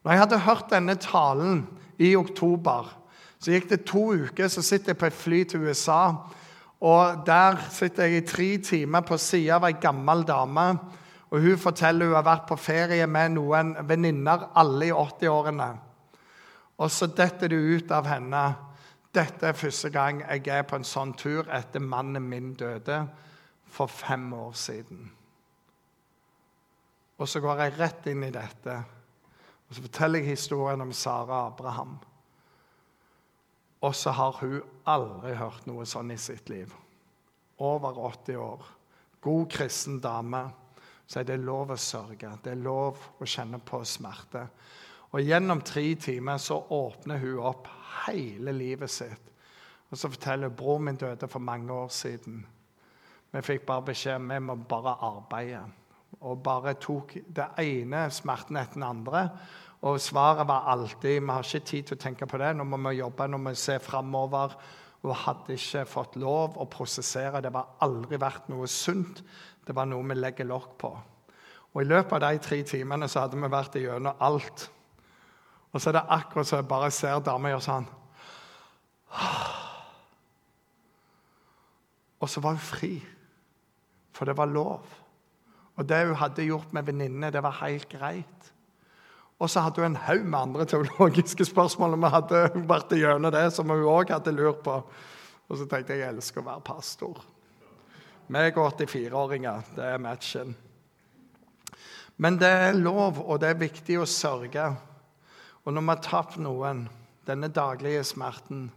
Når 0.03 0.13
jeg 0.13 0.21
hadde 0.23 0.43
hørt 0.45 0.69
denne 0.71 0.95
talen 1.01 1.63
i 1.99 2.13
oktober, 2.15 2.93
så 3.39 3.55
gikk 3.55 3.69
det 3.71 3.85
to 3.87 4.05
uker, 4.13 4.47
så 4.47 4.61
sitter 4.63 4.93
jeg 4.93 4.99
på 4.99 5.09
et 5.09 5.17
fly 5.17 5.43
til 5.47 5.67
USA. 5.67 6.01
Og 6.79 7.25
Der 7.25 7.59
sitter 7.71 8.07
jeg 8.07 8.23
i 8.23 8.27
tre 8.27 8.49
timer 8.57 9.01
på 9.01 9.17
sida 9.17 9.57
av 9.57 9.67
ei 9.67 9.75
gammel 9.81 10.23
dame 10.27 10.69
og 11.29 11.41
Hun 11.41 11.57
forteller 11.57 12.05
hun 12.05 12.15
har 12.15 12.25
vært 12.25 12.47
på 12.49 12.57
ferie 12.57 13.05
med 13.07 13.35
noen 13.35 13.75
venninner, 13.85 14.49
alle 14.57 14.87
i 14.87 14.93
80-årene. 14.93 15.69
Og 16.79 16.91
så 16.91 17.09
detter 17.13 17.51
det 17.51 17.59
ut 17.59 17.91
av 17.93 18.07
henne. 18.09 18.43
Dette 19.13 19.51
er 19.51 19.57
første 19.57 19.91
gang 19.93 20.23
jeg 20.23 20.47
er 20.53 20.65
på 20.65 20.79
en 20.79 20.87
sånn 20.87 21.13
tur 21.17 21.49
etter 21.53 21.83
mannen 21.83 22.25
min 22.29 22.53
døde 22.57 23.03
for 23.69 23.89
fem 23.89 24.31
år 24.33 24.53
siden. 24.57 25.11
Og 27.19 27.27
så 27.27 27.41
går 27.43 27.63
jeg 27.63 27.77
rett 27.79 28.07
inn 28.07 28.23
i 28.23 28.31
dette. 28.33 28.75
Og 29.67 29.75
så 29.75 29.83
forteller 29.83 30.23
jeg 30.23 30.33
historien 30.33 30.81
om 30.81 30.93
Sara 30.95 31.45
Abraham. 31.49 31.97
Og 33.81 33.95
så 33.95 34.11
har 34.15 34.39
hun 34.41 34.61
aldri 34.89 35.35
hørt 35.39 35.67
noe 35.67 35.85
sånn 35.87 36.11
i 36.11 36.17
sitt 36.19 36.49
liv. 36.51 36.71
Over 37.59 37.99
80 38.09 38.39
år. 38.39 38.65
God 39.21 39.51
kristen 39.51 39.99
dame 40.03 40.47
så 41.09 41.23
det 41.25 41.39
lov 41.41 41.71
å 41.73 41.77
sørge. 41.81 42.35
Det 42.43 42.51
er 42.53 42.61
lov 42.61 42.99
å 43.17 43.25
kjenne 43.25 43.57
på 43.65 43.79
smerte. 43.87 44.43
Og 45.09 45.25
Gjennom 45.25 45.63
tre 45.65 45.95
timer 45.97 46.37
så 46.37 46.59
åpner 46.69 47.17
hun 47.17 47.39
opp 47.49 47.65
hele 48.05 48.53
livet 48.53 48.93
sitt. 48.93 49.31
Og 49.89 49.97
Så 49.97 50.11
forteller 50.13 50.51
hun 50.51 50.55
broren 50.55 50.85
min 50.85 50.99
døde 51.01 51.27
for 51.27 51.41
mange 51.41 51.73
år 51.73 51.89
siden. 51.89 52.45
Vi 53.31 53.41
fikk 53.41 53.65
bare 53.65 53.87
beskjed 53.89 54.21
om 54.21 54.29
vi 54.29 54.39
må 54.39 54.55
bare 54.69 54.95
arbeide. 55.01 55.63
Og 56.19 56.41
bare 56.43 56.75
tok 56.81 57.15
det 57.27 57.47
ene 57.61 58.07
smerten 58.11 58.57
etter 58.59 58.79
den 58.79 58.87
andre. 58.87 59.23
Og 59.87 59.99
svaret 60.03 60.47
var 60.47 60.67
alltid 60.73 61.21
vi 61.21 61.31
har 61.31 61.45
ikke 61.45 61.65
tid 61.65 61.87
til 61.87 61.95
å 61.95 62.01
tenke 62.03 62.27
på 62.27 62.39
det. 62.41 62.51
Nå 62.57 62.65
må 62.67 62.81
vi 62.89 62.97
jobbe, 62.99 63.27
nå 63.29 63.39
må 63.39 63.53
vi 63.53 63.61
se 63.61 63.77
framover. 63.79 64.57
Hun 65.01 65.15
hadde 65.15 65.55
ikke 65.55 65.85
fått 65.87 66.17
lov 66.19 66.57
å 66.59 66.67
prosessere. 66.67 67.39
Det 67.41 67.53
var 67.55 67.77
aldri 67.85 68.19
vært 68.19 68.49
noe 68.51 68.67
sunt. 68.67 69.23
Det 69.63 69.75
var 69.75 69.87
noe 69.87 70.03
vi 70.09 70.17
legger 70.19 70.49
lokk 70.49 70.75
på. 70.81 70.91
Og 71.69 71.81
I 71.83 71.87
løpet 71.87 72.17
av 72.17 72.25
de 72.25 72.41
tre 72.43 72.59
timene 72.67 73.07
så 73.07 73.23
hadde 73.23 73.39
vi 73.39 73.51
vært 73.53 73.77
igjennom 73.79 74.19
alt. 74.25 74.65
Og 75.71 75.79
så 75.79 75.91
er 75.91 75.99
det 75.99 76.07
akkurat 76.17 76.49
så 76.49 76.59
jeg 76.59 76.67
bare 76.67 76.91
ser 76.91 77.21
dama 77.23 77.53
gjøre 77.53 77.67
sånn. 77.67 77.87
Og 82.19 82.27
så 82.27 82.41
var 82.43 82.57
hun 82.57 82.63
fri. 82.63 82.97
For 84.11 84.27
det 84.27 84.35
var 84.35 84.51
lov. 84.51 84.98
Og 85.79 85.87
det 85.87 85.99
hun 86.09 86.17
hadde 86.19 86.43
gjort 86.43 86.73
med 86.75 86.89
venninnene, 86.89 87.31
det 87.31 87.41
var 87.43 87.61
helt 87.61 87.87
greit. 87.91 88.49
Og 89.39 89.47
så 89.47 89.63
hadde 89.63 89.79
hun 89.79 89.93
en 89.93 90.01
haug 90.03 90.25
med 90.27 90.39
andre 90.39 90.65
teologiske 90.67 91.45
spørsmål, 91.47 91.95
og 91.95 92.01
vi 92.03 92.11
hadde 92.11 92.41
vært 92.67 92.95
gjennom 92.99 93.31
det, 93.31 93.45
som 93.55 93.71
hun 93.71 93.85
òg 93.87 94.11
hadde 94.11 94.35
lurt 94.35 94.59
på. 94.65 94.75
Og 95.47 95.57
så 95.57 95.67
tenkte 95.69 95.95
jeg 95.95 96.03
jeg 96.03 96.17
elsker 96.17 96.43
å 96.43 96.49
være 96.49 96.65
pastor. 96.67 97.21
Meg 98.29 98.59
og 98.59 98.75
84-åringer, 98.75 99.71
det 99.77 99.87
er 99.87 100.03
matchen. 100.03 100.51
Men 102.19 102.35
det 102.37 102.51
er 102.51 102.75
lov, 102.75 103.23
og 103.23 103.39
det 103.39 103.53
er 103.53 103.63
viktig 103.63 104.01
å 104.01 104.09
sørge. 104.09 104.67
Og 105.63 105.73
når 105.73 105.85
vi 105.85 105.93
har 105.93 106.03
tapt 106.03 106.37
noen, 106.43 106.83
denne 107.25 107.47
daglige 107.53 108.03
smerten 108.03 108.71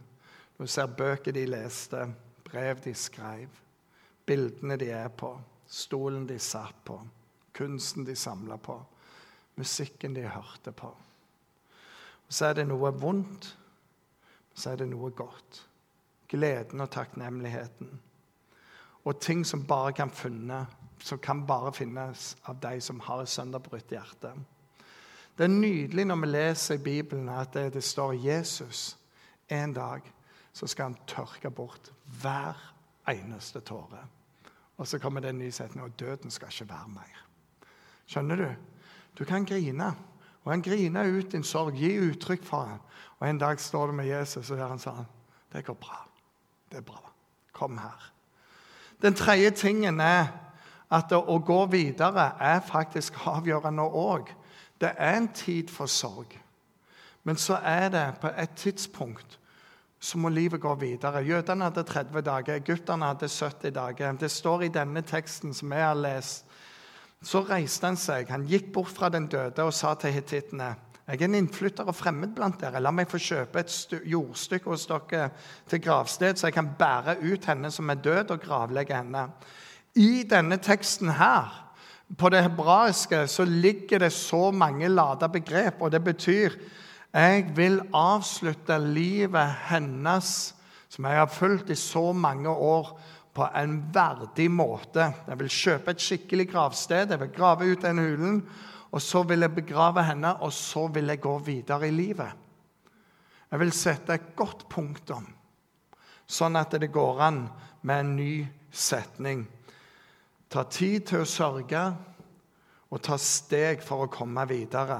Når 0.53 0.67
vi 0.67 0.69
ser 0.69 0.91
bøker 0.97 1.33
de 1.33 1.47
leste, 1.49 2.03
brev 2.45 2.77
de 2.83 2.91
skrev, 2.93 3.49
bildene 4.29 4.77
de 4.77 4.91
er 4.93 5.09
på, 5.09 5.31
stolen 5.73 6.27
de 6.29 6.37
satt 6.39 6.83
på, 6.85 6.99
kunsten 7.53 8.05
de 8.05 8.15
samla 8.15 8.57
på, 8.57 8.77
musikken 9.55 10.13
de 10.13 10.27
hørte 10.27 10.71
på 10.71 10.87
Og 12.27 12.33
Så 12.33 12.45
er 12.45 12.53
det 12.53 12.67
noe 12.67 12.91
vondt, 12.97 13.57
så 14.53 14.71
er 14.71 14.75
det 14.81 14.87
noe 14.89 15.11
godt. 15.11 15.59
Gleden 16.29 16.81
og 16.81 16.89
takknemligheten 16.89 17.99
og 19.03 19.19
ting 19.19 19.43
som 19.45 19.65
bare 19.67 19.91
kan, 19.93 20.09
funne, 20.09 20.65
som 21.03 21.19
kan 21.19 21.43
bare 21.47 21.73
finnes 21.73 22.35
av 22.47 22.61
de 22.63 22.79
som 22.81 22.99
har 23.03 23.21
et 23.21 23.29
sønderbrutt 23.29 23.91
hjerte. 23.91 24.31
Det 25.37 25.43
er 25.43 25.51
nydelig 25.51 26.05
når 26.05 26.21
vi 26.21 26.29
leser 26.31 26.77
i 26.77 26.83
Bibelen 26.83 27.29
at 27.29 27.53
det, 27.53 27.73
det 27.73 27.83
står 27.83 28.13
Jesus 28.13 28.97
en 29.49 29.73
dag 29.73 30.07
så 30.53 30.67
skal 30.67 30.91
han 30.91 30.97
tørke 31.07 31.49
bort 31.49 31.91
hver 32.21 32.57
eneste 33.09 33.59
tåre. 33.65 34.05
Og 34.77 34.87
så 34.87 34.99
kommer 34.99 35.21
det 35.21 35.29
en 35.29 35.37
ny 35.37 35.49
setning 35.49 35.85
og 35.85 35.99
døden 35.99 36.31
skal 36.31 36.47
ikke 36.51 36.69
være 36.69 36.89
mer. 36.95 37.19
Skjønner 38.05 38.35
du? 38.35 38.47
Du 39.19 39.23
kan 39.23 39.45
grine. 39.45 39.93
Og 40.43 40.51
han 40.51 40.61
griner 40.61 41.07
ut 41.07 41.31
din 41.31 41.43
sorg, 41.43 41.77
gi 41.79 41.93
uttrykk 41.99 42.43
for 42.43 42.67
den. 42.67 42.79
Og 43.19 43.29
en 43.29 43.37
dag 43.39 43.59
står 43.59 43.87
du 43.87 43.93
med 43.93 44.05
Jesus, 44.05 44.51
og 44.51 44.59
han 44.59 44.79
sånn 44.79 45.05
Det 45.53 45.65
går 45.65 45.77
bra. 45.77 45.99
Det 46.71 46.77
er 46.77 46.81
bra. 46.81 47.11
Kom 47.53 47.77
her. 47.77 48.11
Den 49.01 49.13
tredje 49.13 49.51
tingen 49.51 49.99
er 50.01 50.31
at 50.91 51.11
å 51.13 51.37
gå 51.39 51.65
videre 51.71 52.31
er 52.39 52.59
faktisk 52.65 53.19
avgjørende 53.27 53.83
òg. 53.83 54.33
Det 54.81 54.91
er 54.97 55.17
en 55.17 55.27
tid 55.27 55.69
for 55.69 55.85
sorg. 55.85 56.33
Men 57.23 57.37
så 57.37 57.59
er 57.63 57.89
det 57.89 58.07
på 58.21 58.31
et 58.37 58.55
tidspunkt 58.55 59.39
så 60.03 60.19
må 60.19 60.29
livet 60.29 60.59
gå 60.61 60.73
videre. 60.75 61.23
Jødene 61.23 61.69
hadde 61.69 61.83
30 61.87 62.23
dager, 62.27 62.59
egypterne 62.59 63.13
hadde 63.13 63.29
70 63.31 63.71
dager. 63.71 64.17
Det 64.19 64.31
står 64.31 64.65
i 64.65 64.73
denne 64.73 65.01
teksten 65.07 65.53
som 65.55 65.71
jeg 65.71 65.85
har 65.85 65.95
lest. 65.95 66.49
Så 67.23 67.39
reiste 67.47 67.87
han 67.87 67.95
seg, 67.95 68.27
han 68.27 68.43
gikk 68.49 68.73
bort 68.75 68.91
fra 68.91 69.07
den 69.09 69.29
døde 69.31 69.63
og 69.63 69.71
sa 69.71 69.93
til 69.95 70.11
hetittene 70.11 70.73
jeg 71.03 71.19
er 71.19 71.25
en 71.27 71.35
innflytter 71.35 71.89
og 71.91 71.97
fremmed 71.97 72.31
blant 72.31 72.61
dere. 72.61 72.79
La 72.79 72.91
meg 72.95 73.09
få 73.11 73.19
kjøpe 73.19 73.59
et 73.59 73.95
jordstykke 74.07 74.69
hos 74.71 74.85
dere 74.87 75.25
til 75.67 75.81
gravsted, 75.83 76.39
så 76.39 76.47
jeg 76.47 76.55
kan 76.55 76.69
bære 76.79 77.17
ut 77.19 77.47
henne 77.49 77.71
som 77.75 77.91
er 77.91 77.99
død, 77.99 78.31
og 78.31 78.45
gravlegge 78.45 78.95
henne. 78.95 79.25
I 79.99 80.23
denne 80.23 80.57
teksten 80.63 81.11
her, 81.19 81.59
på 82.17 82.29
det 82.31 82.45
hebraiske, 82.45 83.25
så 83.27 83.43
ligger 83.43 83.99
det 84.05 84.13
så 84.15 84.51
mange 84.51 84.87
lada 84.87 85.27
begrep, 85.27 85.81
og 85.81 85.91
det 85.91 86.03
betyr 86.03 86.55
jeg 87.13 87.45
vil 87.55 87.79
avslutte 87.93 88.77
livet 88.81 89.69
hennes, 89.69 90.53
som 90.89 91.05
jeg 91.05 91.19
har 91.21 91.29
fulgt 91.29 91.69
i 91.69 91.77
så 91.77 92.11
mange 92.13 92.49
år, 92.49 92.95
på 93.33 93.47
en 93.57 93.79
verdig 93.93 94.45
måte. 94.53 95.07
Jeg 95.27 95.39
vil 95.39 95.49
kjøpe 95.49 95.93
et 95.93 96.01
skikkelig 96.01 96.47
gravsted, 96.51 97.09
jeg 97.09 97.21
vil 97.21 97.33
grave 97.33 97.71
ut 97.71 97.81
den 97.81 98.01
hulen 98.01 98.43
og 98.93 99.01
så 99.01 99.23
vil 99.25 99.41
jeg 99.41 99.55
begrave 99.55 100.03
henne, 100.05 100.35
og 100.45 100.53
så 100.53 100.85
vil 100.93 101.09
jeg 101.09 101.21
gå 101.21 101.37
videre 101.41 101.87
i 101.87 101.93
livet. 101.93 102.29
Jeg 103.49 103.59
vil 103.61 103.73
sette 103.73 104.13
et 104.13 104.29
godt 104.37 104.67
punktum, 104.69 105.25
sånn 106.29 106.57
at 106.57 106.75
det 106.77 106.91
går 106.93 107.21
an 107.25 107.39
med 107.81 108.03
en 108.03 108.11
ny 108.17 108.35
setning. 108.69 109.47
Ta 110.49 110.65
tid 110.69 111.07
til 111.09 111.23
å 111.23 111.29
sørge 111.29 111.83
og 112.93 113.01
ta 113.01 113.17
steg 113.17 113.81
for 113.81 114.05
å 114.05 114.13
komme 114.13 114.45
videre. 114.49 114.99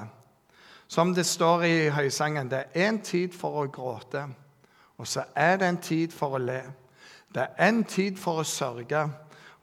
Som 0.93 1.13
det 1.13 1.25
står 1.25 1.63
i 1.65 1.77
høysangen, 1.89 2.51
det 2.51 2.67
er 2.75 2.91
en 2.91 2.99
tid 3.01 3.33
for 3.33 3.63
å 3.63 3.69
gråte, 3.73 4.27
og 5.01 5.07
så 5.09 5.23
er 5.33 5.55
det 5.57 5.69
en 5.71 5.79
tid 5.81 6.11
for 6.13 6.35
å 6.37 6.41
le. 6.41 6.59
Det 7.33 7.47
er 7.47 7.69
en 7.71 7.79
tid 7.89 8.19
for 8.21 8.43
å 8.43 8.45
sørge, 8.45 9.01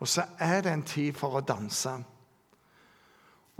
og 0.00 0.10
så 0.10 0.24
er 0.42 0.64
det 0.66 0.72
en 0.72 0.82
tid 0.82 1.14
for 1.14 1.38
å 1.38 1.44
danse. 1.46 1.92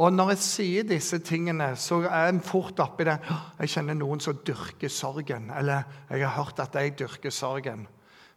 Og 0.03 0.11
når 0.17 0.33
jeg 0.33 0.43
sier 0.49 0.89
disse 0.89 1.21
tingene, 1.23 1.69
så 1.79 2.01
er 2.09 2.33
en 2.33 2.43
fort 2.43 2.83
oppi 2.83 3.07
det 3.07 3.19
Jeg 3.61 3.75
kjenner 3.77 4.01
noen 4.01 4.21
som 4.25 4.43
dyrker 4.47 4.91
sorgen. 4.91 5.51
Eller 5.55 5.85
jeg 6.11 6.25
har 6.27 6.43
hørt 6.43 6.59
at 6.59 6.75
de 6.75 6.91
dyrker 7.05 7.31
sorgen. 7.31 7.87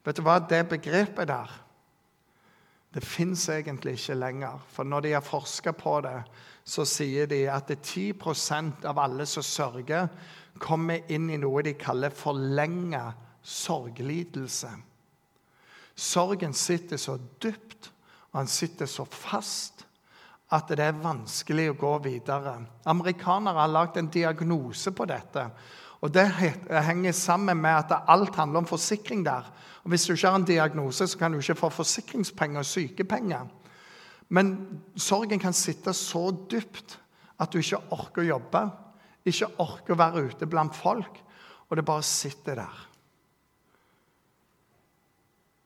Vet 0.06 0.18
du 0.18 0.22
hva? 0.28 0.38
Det 0.46 0.68
begrepet 0.70 1.28
der 1.32 1.60
det 2.94 3.02
fins 3.02 3.48
egentlig 3.50 3.96
ikke 3.98 4.20
lenger. 4.20 4.60
For 4.70 4.86
når 4.86 5.02
de 5.02 5.14
har 5.16 5.26
forska 5.26 5.72
på 5.74 6.02
det, 6.06 6.20
så 6.64 6.86
sier 6.88 7.28
de 7.28 7.44
at 7.52 7.72
10% 7.72 8.86
av 8.88 9.00
alle 9.00 9.26
som 9.28 9.44
sørger, 9.44 10.08
kommer 10.60 11.04
inn 11.12 11.30
i 11.34 11.40
noe 11.42 11.64
de 11.66 11.74
kaller 11.80 12.14
forlenga 12.14 13.10
sorglidelse. 13.44 14.70
Sorgen 15.96 16.54
sitter 16.58 16.98
så 16.98 17.18
dypt, 17.42 17.92
og 18.32 18.44
han 18.44 18.50
sitter 18.50 18.90
så 18.90 19.06
fast 19.06 19.84
at 20.54 20.70
det 20.70 20.86
er 20.86 21.02
vanskelig 21.02 21.72
å 21.72 21.78
gå 21.78 21.94
videre. 22.06 22.56
Amerikanere 22.90 23.62
har 23.62 23.72
lagd 23.72 23.98
en 23.98 24.12
diagnose 24.14 24.94
på 24.94 25.06
dette. 25.10 25.48
og 26.02 26.12
Det 26.14 26.26
henger 26.30 27.12
sammen 27.12 27.58
med 27.58 27.74
at 27.74 28.06
alt 28.08 28.36
handler 28.36 28.62
om 28.62 28.70
forsikring 28.70 29.26
der. 29.26 29.50
Og 29.84 29.90
Hvis 29.90 30.06
du 30.06 30.14
ikke 30.14 30.30
har 30.30 30.36
en 30.36 30.46
diagnose, 30.46 31.08
så 31.08 31.18
kan 31.18 31.32
du 31.32 31.40
ikke 31.40 31.56
få 31.56 31.70
forsikringspenger 31.70 32.60
og 32.60 32.66
sykepenger. 32.66 33.48
Men 34.30 34.54
sorgen 34.96 35.40
kan 35.40 35.54
sitte 35.54 35.94
så 35.94 36.30
dypt 36.32 37.00
at 37.42 37.52
du 37.52 37.60
ikke 37.60 37.82
orker 37.92 38.24
å 38.24 38.30
jobbe, 38.36 38.64
ikke 39.26 39.52
orker 39.64 39.96
å 39.96 40.00
være 40.00 40.24
ute 40.30 40.48
blant 40.50 40.76
folk, 40.76 41.20
og 41.70 41.78
det 41.78 41.86
bare 41.88 42.06
sitter 42.06 42.60
der. 42.62 42.82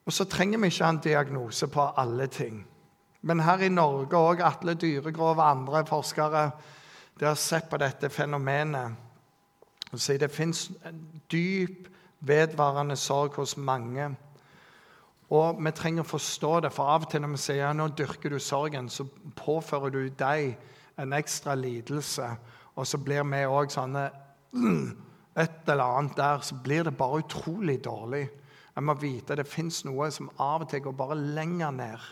Og 0.08 0.14
så 0.14 0.24
trenger 0.30 0.62
vi 0.62 0.72
ikke 0.72 0.88
en 0.88 1.04
diagnose 1.04 1.68
på 1.68 1.90
alle 2.00 2.30
ting. 2.32 2.62
Men 3.22 3.44
her 3.44 3.66
i 3.66 3.70
Norge 3.70 4.16
òg 4.16 4.42
Atle 4.46 4.78
Dyregrov 4.80 5.36
og 5.36 5.44
andre 5.44 5.84
forskere 5.88 6.44
de 7.20 7.26
har 7.26 7.36
sett 7.36 7.68
på 7.70 7.80
dette 7.82 8.10
fenomenet 8.14 9.04
og 9.92 10.00
sier 10.00 10.20
det 10.22 10.32
fins 10.32 10.68
dyp, 11.32 11.88
vedvarende 12.20 12.96
sorg 13.00 13.36
hos 13.40 13.56
mange. 13.58 14.10
Og 15.28 15.60
vi 15.60 15.72
trenger 15.76 16.06
å 16.06 16.08
forstå 16.08 16.52
det, 16.64 16.72
for 16.72 16.88
av 16.88 17.04
og 17.04 17.12
til 17.12 17.24
når 17.24 17.34
vi 17.34 17.42
sier 17.44 17.74
nå 17.76 17.90
dyrker 17.92 18.32
du 18.32 18.40
sorgen, 18.40 18.88
så 18.90 19.04
påfører 19.36 19.92
du 19.92 20.02
deg 20.16 20.54
en 20.98 21.16
ekstra 21.18 21.56
lidelse. 21.60 22.30
Og 22.78 22.88
så 22.88 23.00
blir 23.02 23.26
vi 23.28 23.44
òg 23.46 23.74
sånne 23.74 24.08
Et 25.38 25.68
eller 25.70 26.00
annet 26.00 26.16
der, 26.18 26.40
så 26.42 26.56
blir 26.66 26.88
det 26.88 26.96
bare 26.98 27.20
utrolig 27.22 27.76
dårlig. 27.86 28.24
Jeg 28.74 28.86
må 28.86 28.96
vite 28.98 29.36
det 29.38 29.44
fins 29.46 29.84
noe 29.86 30.08
som 30.10 30.32
av 30.42 30.64
og 30.66 30.72
til 30.72 30.82
går 30.88 30.96
bare 30.98 31.18
lenger 31.20 31.76
ned. 31.76 32.08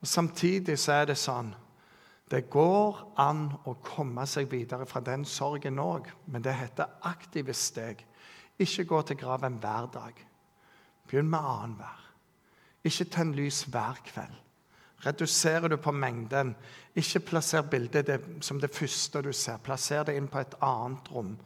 Og 0.00 0.10
Samtidig 0.10 0.74
så 0.78 0.96
er 0.96 1.12
det 1.12 1.20
sånn 1.20 1.52
det 2.30 2.44
går 2.50 2.98
an 3.18 3.48
å 3.66 3.76
komme 3.82 4.22
seg 4.30 4.46
videre 4.52 4.86
fra 4.86 5.02
den 5.02 5.24
sorgen 5.26 5.80
òg, 5.82 6.06
men 6.30 6.42
det 6.42 6.54
heter 6.54 6.98
aktive 7.10 7.54
steg. 7.58 8.04
Ikke 8.58 8.86
gå 8.86 9.00
til 9.06 9.18
graven 9.18 9.56
hver 9.58 9.88
dag. 9.90 10.20
Begynn 11.10 11.30
med 11.30 11.38
annenhver. 11.42 11.96
Ikke 12.86 13.04
tenn 13.10 13.34
lys 13.34 13.64
hver 13.68 13.98
kveld. 14.06 14.36
Reduserer 15.00 15.68
du 15.68 15.76
på 15.76 15.92
mengden, 15.92 16.54
ikke 16.94 17.20
plasser 17.20 17.62
bildet 17.62 18.20
som 18.44 18.60
det 18.60 18.70
første 18.74 19.22
du 19.22 19.32
ser. 19.32 19.58
Plasser 19.64 20.04
det 20.04 20.14
inn 20.16 20.28
på 20.28 20.38
et 20.38 20.54
annet 20.62 21.08
rom. 21.10 21.36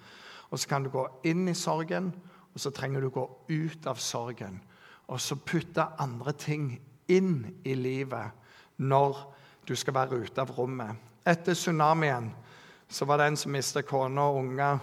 Og 0.51 0.59
Så 0.59 0.69
kan 0.69 0.83
du 0.85 0.91
gå 0.91 1.09
inn 1.25 1.49
i 1.49 1.55
sorgen, 1.55 2.13
og 2.55 2.61
så 2.61 2.71
trenger 2.71 3.01
du 3.01 3.11
gå 3.11 3.25
ut 3.49 3.87
av 3.87 3.97
sorgen. 3.97 4.61
Og 5.09 5.21
så 5.21 5.37
putte 5.37 5.87
andre 5.99 6.33
ting 6.33 6.81
inn 7.09 7.61
i 7.65 7.75
livet 7.75 8.31
når 8.77 9.35
du 9.69 9.75
skal 9.77 9.95
være 9.95 10.21
ute 10.25 10.41
av 10.41 10.51
rommet. 10.51 10.97
Etter 11.27 11.55
tsunamien 11.55 12.31
så 12.89 13.05
var 13.05 13.19
det 13.19 13.27
en 13.27 13.37
som 13.37 13.53
mistet 13.53 13.87
kone 13.87 14.21
og 14.21 14.37
unger. 14.37 14.79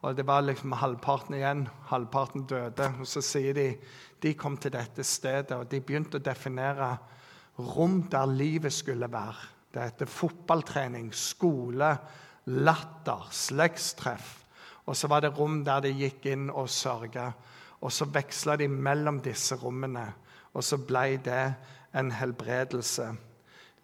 Og 0.00 0.16
det 0.16 0.24
var 0.26 0.44
liksom 0.46 0.72
halvparten 0.80 1.36
igjen. 1.36 1.66
Halvparten 1.90 2.46
døde. 2.48 2.88
Og 3.00 3.08
så 3.08 3.20
sier 3.24 3.56
de 3.56 3.66
de 4.20 4.34
kom 4.36 4.56
til 4.60 4.72
dette 4.74 5.04
stedet, 5.04 5.56
og 5.56 5.68
de 5.70 5.80
begynte 5.80 6.18
å 6.18 6.24
definere 6.24 6.90
rom 7.72 8.02
der 8.12 8.28
livet 8.28 8.72
skulle 8.72 9.08
være. 9.08 9.48
Det 9.72 9.84
heter 9.86 10.10
fotballtrening, 10.10 11.08
skole, 11.14 11.94
latter, 12.52 13.28
slektstreff. 13.32 14.34
Og 14.84 14.96
så 14.96 15.08
var 15.08 15.24
det 15.24 15.32
rom 15.38 15.62
der 15.64 15.84
de 15.84 15.94
gikk 15.94 16.26
inn 16.32 16.50
og 16.50 16.68
sørga. 16.68 17.30
Og 17.80 17.92
så 17.92 18.08
veksla 18.12 18.58
de 18.60 18.68
mellom 18.68 19.22
disse 19.24 19.56
rommene, 19.56 20.04
og 20.52 20.64
så 20.64 20.76
ble 20.84 21.16
det 21.24 21.44
en 21.96 22.10
helbredelse. 22.12 23.06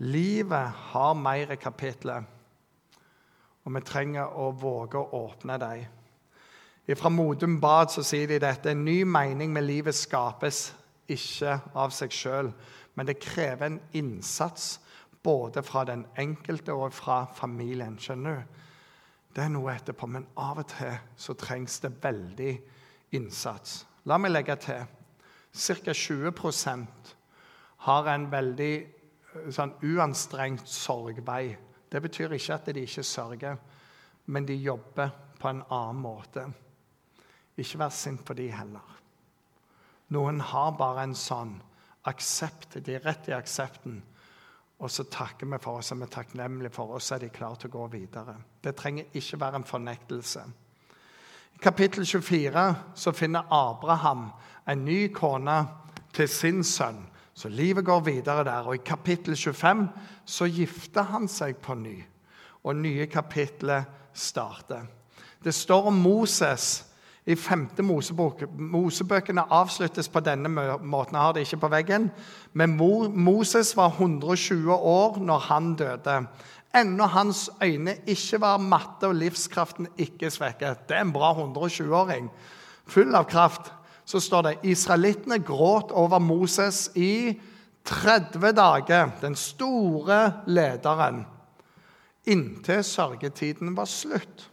Livet 0.05 0.73
har 0.91 1.15
mer 1.17 1.55
kapitler, 1.57 2.27
og 3.65 3.73
vi 3.73 3.81
trenger 3.87 4.37
å 4.37 4.51
våge 4.53 5.01
å 5.01 5.23
åpne 5.25 5.57
dem. 5.63 5.87
Fra 6.95 7.09
Modum 7.11 7.61
Bad 7.61 7.91
så 7.91 8.03
sier 8.07 8.29
de 8.31 8.39
dette 8.39 8.71
en 8.71 8.85
ny 8.87 9.01
mening 9.03 9.51
med 9.53 9.67
livet 9.67 9.95
skapes 9.95 10.69
ikke 11.11 11.57
av 11.75 11.91
seg 11.95 12.13
sjøl, 12.15 12.51
men 12.95 13.09
det 13.09 13.19
krever 13.19 13.67
en 13.67 13.81
innsats 13.99 14.77
både 15.27 15.63
fra 15.67 15.83
den 15.89 16.05
enkelte 16.19 16.75
og 16.75 16.95
fra 16.95 17.25
familien. 17.35 17.99
Skjønner 17.99 18.37
du? 18.39 18.63
Det 19.35 19.43
er 19.45 19.51
noe 19.53 19.75
etterpå, 19.75 20.07
men 20.07 20.29
av 20.39 20.63
og 20.63 20.69
til 20.71 20.95
så 21.19 21.35
trengs 21.35 21.81
det 21.83 21.91
veldig 22.03 22.53
innsats. 23.19 23.81
La 24.07 24.19
meg 24.23 24.33
legge 24.33 24.57
til 24.63 24.87
ca. 24.87 25.93
20% 25.93 27.11
har 27.89 28.11
en 28.13 28.29
veldig 28.31 28.75
sånn 29.53 29.75
uanstrengt 29.85 30.71
sorgvei. 30.71 31.57
Det 31.91 32.03
betyr 32.03 32.37
ikke 32.39 32.55
at 32.55 32.71
de 32.71 32.87
ikke 32.87 33.05
sørger, 33.05 33.59
men 34.27 34.47
de 34.47 34.55
jobber 34.55 35.11
på 35.39 35.51
en 35.51 35.65
annen 35.67 36.01
måte. 36.01 36.47
Ikke 37.57 37.81
vær 37.81 37.95
sint 37.95 38.25
på 38.25 38.37
de 38.37 38.51
heller. 38.53 38.93
Noen 40.15 40.41
har 40.41 40.77
bare 40.79 41.07
en 41.07 41.17
sånn 41.19 41.57
aksept. 42.07 42.79
De 42.85 42.95
er 42.95 43.05
rett 43.07 43.31
i 43.31 43.35
aksepten. 43.35 44.03
Og 44.77 44.93
så 44.93 45.07
takker 45.09 45.49
vi 45.49 45.59
for 45.63 45.81
oss, 45.81 45.91
og 45.93 46.03
vi 46.03 46.05
er 46.05 46.13
takknemlige 46.13 46.75
for 46.77 46.99
oss, 46.99 47.11
er 47.13 47.23
de 47.25 47.33
klare 47.33 47.57
til 47.63 47.73
å 47.73 47.79
gå 47.79 47.87
videre. 47.97 48.37
Det 48.61 48.77
trenger 48.77 49.17
ikke 49.17 49.41
være 49.41 49.63
en 49.63 49.69
fornektelse. 49.69 50.45
I 51.57 51.63
kapittel 51.65 52.05
24 52.05 52.65
så 52.95 53.13
finner 53.17 53.49
Abraham 53.51 54.29
en 54.69 54.85
ny 54.85 55.07
kone 55.17 55.57
til 56.13 56.29
sin 56.29 56.61
sønn. 56.65 57.07
Så 57.37 57.49
livet 57.49 57.85
går 57.85 58.01
videre 58.05 58.45
der. 58.45 58.69
Og 58.69 58.77
i 58.77 58.85
kapittel 58.85 59.37
25 59.37 59.87
så 60.25 60.49
gifter 60.49 61.09
han 61.09 61.29
seg 61.29 61.57
på 61.65 61.75
ny. 61.75 61.97
Og 62.65 62.77
nye 62.77 63.07
kapitlet 63.09 63.89
starter. 64.13 64.85
Det 65.45 65.55
står 65.55 65.89
om 65.89 65.99
Moses 66.01 66.85
i 67.27 67.35
femte. 67.35 67.83
Mosebøkene 67.83 69.45
avsluttes 69.51 70.09
på 70.09 70.23
denne 70.25 70.49
måten. 70.49 71.17
Jeg 71.17 71.23
har 71.23 71.33
det 71.35 71.47
ikke 71.47 71.63
på 71.65 71.73
veggen. 71.73 72.11
Men 72.53 72.77
Moses 72.79 73.75
var 73.77 73.97
120 73.99 74.73
år 74.75 75.19
når 75.19 75.39
han 75.49 75.75
døde. 75.75 76.21
Ennå 76.77 77.09
hans 77.11 77.51
øyne 77.63 77.97
ikke 78.07 78.41
var 78.41 78.63
matte 78.63 79.09
og 79.09 79.19
livskraften 79.19 79.89
ikke 79.99 80.31
svekket. 80.31 80.89
Det 80.89 80.97
er 80.97 81.07
en 81.07 81.13
bra 81.13 81.33
120-åring. 81.35 82.31
Full 82.87 83.15
av 83.15 83.27
kraft 83.31 83.73
så 84.07 84.21
står 84.23 84.43
det 84.43 84.57
israelittene 84.71 85.41
gråt 85.43 85.91
over 85.91 86.23
Moses 86.23 86.91
i 86.95 87.35
30 87.87 88.53
dager, 88.53 89.11
den 89.21 89.37
store 89.39 90.43
lederen, 90.47 91.23
inntil 92.27 92.83
sørgetiden 92.85 93.77
var 93.77 93.87
slutt. 93.91 94.49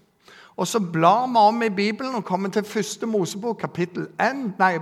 Og 0.56 0.68
så 0.68 0.80
blar 0.80 1.28
vi 1.28 1.38
om 1.38 1.62
i 1.66 1.70
Bibelen 1.70 2.16
og 2.16 2.26
kommer 2.26 2.50
til 2.50 2.64
første 2.64 3.06
Mosebok, 3.10 3.58
kapittel 3.58 4.08
1, 4.22 4.54
nei, 4.60 4.78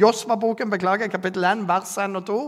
Josva-boken, 0.00 0.70
beklager, 0.70 1.06
kapittel 1.06 1.44
1, 1.44 1.68
vers 1.68 1.96
1 1.98 2.16
og 2.16 2.26
2. 2.26 2.40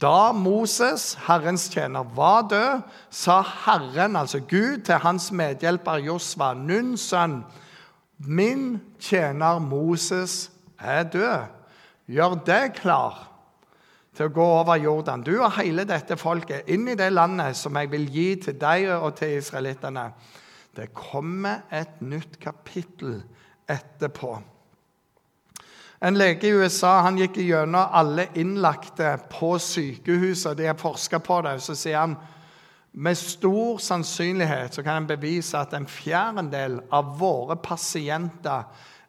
Da 0.00 0.32
Moses, 0.32 1.18
Herrens 1.26 1.68
tjener, 1.68 2.06
var 2.14 2.46
død, 2.50 2.84
sa 3.10 3.40
Herren, 3.64 4.16
altså 4.16 4.38
Gud, 4.38 4.84
til 4.86 4.94
hans 4.94 5.32
medhjelper 5.32 5.98
Josva, 6.06 6.54
Nuns 6.54 7.08
sønn, 7.10 7.42
Min 8.20 8.80
tjener 9.00 9.58
Moses 9.58 10.50
er 10.78 11.02
død. 11.02 11.48
Gjør 12.06 12.34
deg 12.46 12.74
klar 12.76 13.30
til 14.16 14.28
å 14.28 14.34
gå 14.34 14.44
over 14.44 14.76
Jordan, 14.76 15.22
du 15.24 15.38
og 15.38 15.54
hele 15.56 15.86
dette 15.88 16.18
folket, 16.20 16.68
inn 16.68 16.88
i 16.90 16.98
det 16.98 17.08
landet 17.14 17.56
som 17.56 17.78
jeg 17.80 17.88
vil 17.90 18.04
gi 18.12 18.28
til 18.44 18.58
deg 18.60 18.90
og 18.98 19.14
til 19.16 19.38
israelittene. 19.38 20.10
Det 20.76 20.92
kommer 20.94 21.62
et 21.70 22.00
nytt 22.00 22.38
kapittel 22.40 23.22
etterpå. 23.70 24.38
En 26.00 26.16
lege 26.16 26.48
i 26.48 26.52
USA 26.56 27.00
han 27.04 27.18
gikk 27.20 27.36
gjennom 27.42 27.92
alle 27.92 28.30
innlagte 28.40 29.18
på 29.32 29.58
sykehuset. 29.60 30.56
De 30.56 30.70
har 30.70 30.78
forska 30.80 31.20
på 31.20 31.40
det. 31.44 31.58
Så 31.60 31.76
sier 31.76 31.98
han 32.00 32.16
Med 32.92 33.14
stor 33.18 33.78
sannsynlighet 33.78 34.74
så 34.74 34.82
kan 34.82 34.96
en 34.96 35.06
bevise 35.06 35.54
at 35.58 35.74
en 35.78 35.86
fjerdedel 35.86 36.80
av 36.90 37.12
våre 37.20 37.54
pasienter 37.62 38.64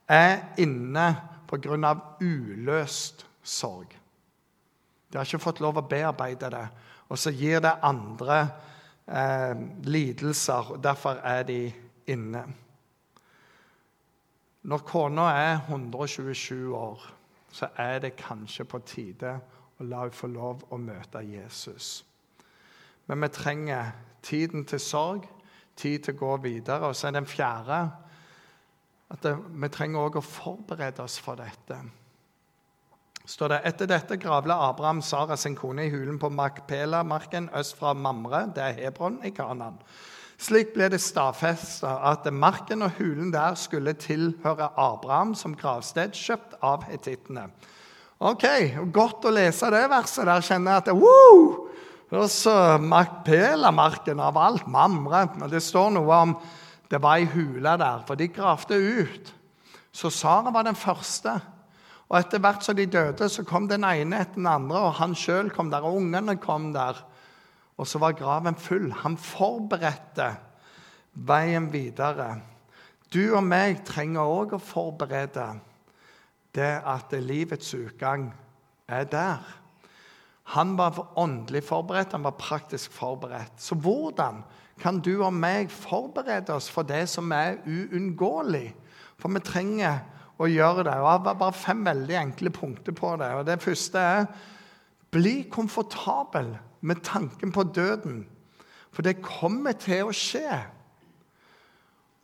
er 0.05 0.43
inne 0.61 1.15
pga. 1.49 1.95
uløst 2.21 3.25
sorg. 3.43 3.97
De 5.09 5.17
har 5.17 5.25
ikke 5.25 5.41
fått 5.43 5.59
lov 5.59 5.77
å 5.77 5.87
bearbeide 5.87 6.49
det, 6.49 6.67
og 7.09 7.17
så 7.17 7.31
gir 7.31 7.59
det 7.59 7.73
andre 7.81 8.47
eh, 9.07 9.55
lidelser. 9.83 10.71
og 10.71 10.83
Derfor 10.83 11.09
er 11.09 11.43
de 11.43 11.73
inne. 12.07 12.43
Når 14.61 14.77
kona 14.77 15.21
er 15.21 15.59
127 15.67 16.75
år, 16.75 17.13
så 17.51 17.67
er 17.77 17.99
det 17.99 18.15
kanskje 18.15 18.63
på 18.63 18.79
tide 18.85 19.39
å 19.79 19.83
la 19.83 20.03
henne 20.05 20.15
få 20.15 20.27
lov 20.27 20.65
å 20.69 20.77
møte 20.77 21.23
Jesus. 21.25 22.05
Men 23.07 23.21
vi 23.21 23.27
trenger 23.33 23.91
tiden 24.23 24.65
til 24.65 24.79
sorg, 24.79 25.25
tid 25.75 25.99
til 25.99 26.15
å 26.15 26.19
gå 26.19 26.35
videre. 26.45 26.87
Og 26.87 26.95
så 26.95 27.07
er 27.07 27.17
den 27.17 27.27
fjerde 27.27 27.81
at 29.11 29.25
vi 29.49 29.69
trenger 29.73 30.05
også 30.05 30.21
å 30.21 30.29
forberede 30.29 31.03
oss 31.03 31.17
for 31.19 31.39
dette. 31.41 31.81
Står 33.31 33.47
det, 33.47 33.61
Etter 33.69 33.87
dette 33.87 34.17
gravla 34.19 34.57
Abraham 34.67 34.99
Sara 35.01 35.37
sin 35.39 35.53
kone 35.55 35.85
i 35.85 35.91
hulen 35.93 36.17
på 36.19 36.27
Makpela-marken 36.35 37.47
øst 37.55 37.77
fra 37.79 37.93
Mamre, 37.95 38.41
det 38.51 38.63
er 38.65 38.73
Hebron 38.75 39.21
i 39.23 39.31
Kanan. 39.31 39.77
Slik 40.41 40.73
ble 40.73 40.89
det 40.91 40.99
stadfesta 40.99 41.93
at 42.09 42.27
marken 42.33 42.83
og 42.83 42.97
hulen 42.97 43.29
der 43.31 43.55
skulle 43.55 43.93
tilhøre 43.95 44.67
Abraham 44.75 45.31
som 45.37 45.55
gravsted, 45.55 46.11
kjøpt 46.17 46.57
av 46.59 46.83
hetittene. 46.89 47.45
Ok, 48.19 48.43
Godt 48.91 49.29
å 49.29 49.31
lese 49.31 49.71
det 49.71 49.85
verset 49.93 50.27
der. 50.27 50.43
Kjenner 50.43 50.75
jeg 50.75 50.83
at 50.83 50.91
wow! 50.97 51.69
Og 52.11 52.27
så 52.27 52.57
Makpela-marken 52.83 54.19
av 54.19 54.41
alt. 54.41 54.67
Mamre. 54.67 55.23
Det 55.47 55.63
står 55.63 55.95
noe 55.95 56.19
om 56.27 56.35
det 56.91 56.99
var 56.99 57.21
ei 57.21 57.31
hule 57.31 57.77
der, 57.79 58.03
for 58.03 58.19
de 58.19 58.27
gravde 58.27 58.75
ut. 58.75 59.33
Så 59.95 60.11
Sara 60.11 60.51
var 60.51 60.67
den 60.67 60.75
første. 60.75 61.39
Og 62.11 62.17
etter 62.19 62.41
hvert 62.43 62.65
som 62.65 62.75
de 62.75 62.83
døde, 62.91 63.29
så 63.31 63.45
kom 63.47 63.69
den 63.71 63.85
ene 63.87 64.19
etter 64.19 64.41
den 64.41 64.49
andre, 64.51 64.81
og 64.89 64.97
han 64.99 65.15
sjøl 65.15 65.51
kom 65.55 65.69
der, 65.71 65.85
og 65.87 66.01
ungene 66.01 66.35
kom 66.43 66.73
der. 66.75 66.99
Og 67.79 67.87
så 67.87 68.01
var 68.03 68.17
graven 68.19 68.57
full. 68.59 68.89
Han 69.05 69.15
forberedte 69.15 70.33
veien 71.15 71.69
videre. 71.71 72.33
Du 73.11 73.31
og 73.31 73.45
meg 73.47 73.79
trenger 73.87 74.27
òg 74.27 74.57
å 74.57 74.61
forberede 74.63 75.47
det 76.55 76.71
at 76.83 77.15
livets 77.15 77.71
utgang 77.79 78.27
er 78.91 79.07
der. 79.07 79.39
Han 80.51 80.75
var 80.75 80.99
åndelig 81.15 81.63
forberedt, 81.63 82.11
han 82.11 82.27
var 82.27 82.35
praktisk 82.35 82.91
forberedt. 82.91 83.55
Så 83.55 83.75
hvordan 83.79 84.43
kan 84.81 84.99
du 84.99 85.21
og 85.23 85.31
meg 85.33 85.71
forberede 85.71 86.51
oss 86.55 86.67
for 86.71 86.83
det 86.83 87.05
som 87.07 87.31
er 87.31 87.61
uunngåelig? 87.63 88.73
For 89.15 89.31
vi 89.31 89.43
trenger 89.47 90.01
å 90.41 90.49
gjøre 90.49 90.85
det. 90.87 90.97
Og 90.97 91.07
Jeg 91.07 91.21
har 91.27 91.39
bare 91.39 91.53
fem 91.53 91.85
veldig 91.85 92.17
enkle 92.17 92.51
punkter 92.53 92.95
på 92.97 93.15
det. 93.21 93.31
Og 93.37 93.45
Det 93.45 93.61
første 93.61 93.99
er 93.99 94.27
bli 95.11 95.41
komfortabel 95.51 96.53
med 96.81 97.03
tanken 97.03 97.51
på 97.51 97.63
døden. 97.63 98.23
For 98.91 99.05
det 99.05 99.21
kommer 99.23 99.75
til 99.79 100.09
å 100.09 100.15
skje. 100.15 100.61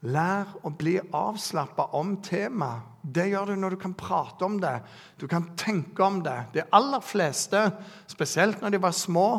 Lær 0.08 0.54
å 0.64 0.72
bli 0.78 0.96
avslappa 1.00 1.90
om 1.98 2.18
temaet. 2.24 2.94
Det 3.08 3.30
gjør 3.32 3.54
du 3.54 3.60
når 3.62 3.76
du 3.76 3.80
kan 3.82 3.96
prate 3.98 4.44
om 4.46 4.58
det. 4.60 4.76
Du 5.18 5.28
kan 5.32 5.46
tenke 5.58 6.04
om 6.04 6.20
det. 6.24 6.38
De 6.54 6.66
aller 6.76 7.04
fleste, 7.04 7.62
spesielt 8.08 8.62
når 8.62 8.76
de 8.76 8.82
var 8.84 8.96
små, 8.96 9.30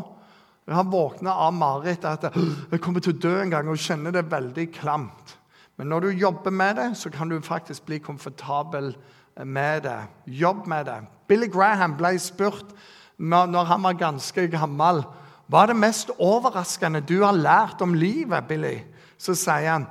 har 0.69 0.85
våkna 0.85 1.33
av 1.33 1.53
mareritt 1.55 2.05
at 2.05 2.35
'jeg 2.35 2.81
kommer 2.81 3.01
til 3.01 3.15
å 3.15 3.19
dø 3.19 3.41
en 3.41 3.51
gang', 3.51 3.69
og 3.69 3.79
kjenner 3.79 4.13
det 4.13 4.31
veldig 4.31 4.73
klamt. 4.73 5.38
Men 5.79 5.93
når 5.93 6.01
du 6.01 6.09
jobber 6.19 6.51
med 6.51 6.77
det, 6.77 6.89
så 6.99 7.11
kan 7.11 7.31
du 7.31 7.41
faktisk 7.41 7.87
bli 7.87 8.01
komfortabel 8.03 8.97
med 9.45 9.83
det. 9.87 10.01
Jobb 10.27 10.67
med 10.67 10.85
det. 10.91 10.99
Billy 11.29 11.47
Graham 11.47 11.97
ble 11.97 12.17
spurt 12.19 12.75
når 13.19 13.65
han 13.71 13.83
var 13.83 13.99
ganske 13.99 14.49
gammel 14.51 15.05
hva 15.49 15.63
er 15.65 15.71
det 15.73 15.81
mest 15.81 16.11
overraskende 16.21 17.01
du 17.09 17.23
har 17.23 17.33
lært 17.33 17.81
om 17.81 17.95
livet, 17.97 18.45
Billy? 18.49 18.83
Så 19.17 19.33
sier 19.33 19.71
han 19.71 19.87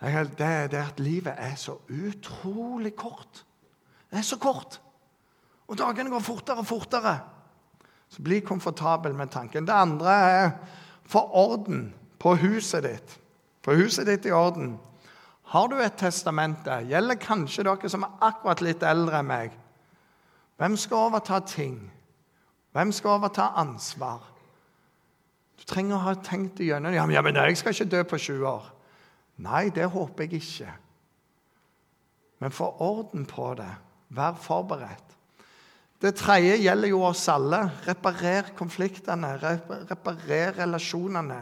det 0.00 0.44
er 0.44 0.76
at 0.80 1.00
livet 1.00 1.34
er 1.36 1.56
så 1.60 1.78
utrolig 1.88 2.94
kort. 2.96 3.42
Det 4.10 4.20
er 4.20 4.24
så 4.24 4.36
kort. 4.40 4.78
Og 5.68 5.78
dagene 5.78 6.12
går 6.12 6.24
fortere 6.24 6.60
og 6.60 6.68
fortere. 6.68 7.14
Så 8.08 8.22
bli 8.24 8.40
komfortabel 8.44 9.14
med 9.14 9.32
tanken. 9.32 9.66
Det 9.68 9.76
andre 9.76 10.12
er 10.12 10.50
få 11.04 11.20
orden 11.32 11.94
på 12.18 12.34
huset 12.40 12.84
ditt. 12.84 13.16
Få 13.64 13.76
huset 13.76 14.08
ditt 14.08 14.28
i 14.28 14.32
orden. 14.36 14.78
Har 15.50 15.66
du 15.66 15.80
et 15.82 15.96
testamente? 15.98 16.76
Gjelder 16.86 17.18
kanskje 17.18 17.64
dere 17.66 17.90
som 17.90 18.04
er 18.06 18.18
akkurat 18.22 18.60
litt 18.62 18.84
eldre 18.86 19.18
enn 19.18 19.30
meg. 19.30 19.56
Hvem 20.60 20.76
skal 20.78 21.08
overta 21.08 21.40
ting? 21.42 21.78
Hvem 22.76 22.92
skal 22.94 23.16
overta 23.16 23.48
ansvar? 23.58 24.22
Du 25.58 25.64
trenger 25.66 25.96
å 25.96 26.04
ha 26.04 26.14
tenkt 26.22 26.60
igjennom 26.62 26.94
ja, 26.94 27.04
men 27.04 27.36
jeg 27.36 27.58
skal 27.58 27.74
ikke 27.74 27.90
dø 27.90 28.04
på 28.06 28.20
20 28.20 28.46
år. 28.46 28.70
Nei, 29.42 29.68
det 29.74 29.88
håper 29.90 30.28
jeg 30.28 30.40
ikke. 30.40 30.72
Men 32.40 32.54
få 32.54 32.70
orden 32.84 33.26
på 33.28 33.50
det. 33.58 33.70
Vær 34.16 34.38
forberedt. 34.40 35.16
Det 36.00 36.14
tredje 36.16 36.56
gjelder 36.62 36.92
jo 36.92 37.02
oss 37.04 37.26
alle. 37.28 37.60
Reparer 37.84 38.54
konfliktene. 38.56 39.34
Reparer 39.90 40.54
relasjonene. 40.62 41.40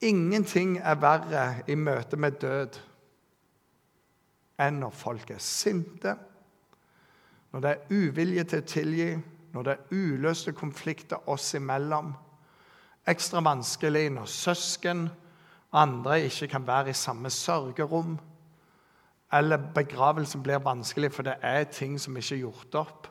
Ingenting 0.00 0.76
er 0.78 0.94
verre 1.02 1.44
i 1.66 1.74
møte 1.74 2.16
med 2.16 2.36
død 2.38 2.76
enn 4.62 4.78
når 4.82 4.94
folk 4.94 5.30
er 5.30 5.40
sinte, 5.42 6.12
når 7.50 7.62
det 7.64 7.70
er 7.70 7.94
uvilje 7.94 8.44
til 8.50 8.62
å 8.62 8.68
tilgi, 8.72 9.08
når 9.54 9.66
det 9.66 9.74
er 9.74 9.94
uløste 9.94 10.52
konflikter 10.54 11.30
oss 11.30 11.52
imellom. 11.58 12.12
Ekstra 13.08 13.42
vanskelig 13.42 14.04
når 14.14 14.30
søsken 14.30 15.06
og 15.70 15.80
andre 15.82 16.20
ikke 16.26 16.50
kan 16.52 16.66
være 16.66 16.92
i 16.92 16.98
samme 16.98 17.30
sørgerom. 17.30 18.18
Eller 19.32 19.70
begravelsen 19.74 20.42
blir 20.42 20.62
vanskelig 20.64 21.10
for 21.14 21.26
det 21.26 21.38
er 21.42 21.64
ting 21.72 21.98
som 22.00 22.16
ikke 22.16 22.34
er 22.36 22.44
gjort 22.44 22.78
opp. 22.82 23.10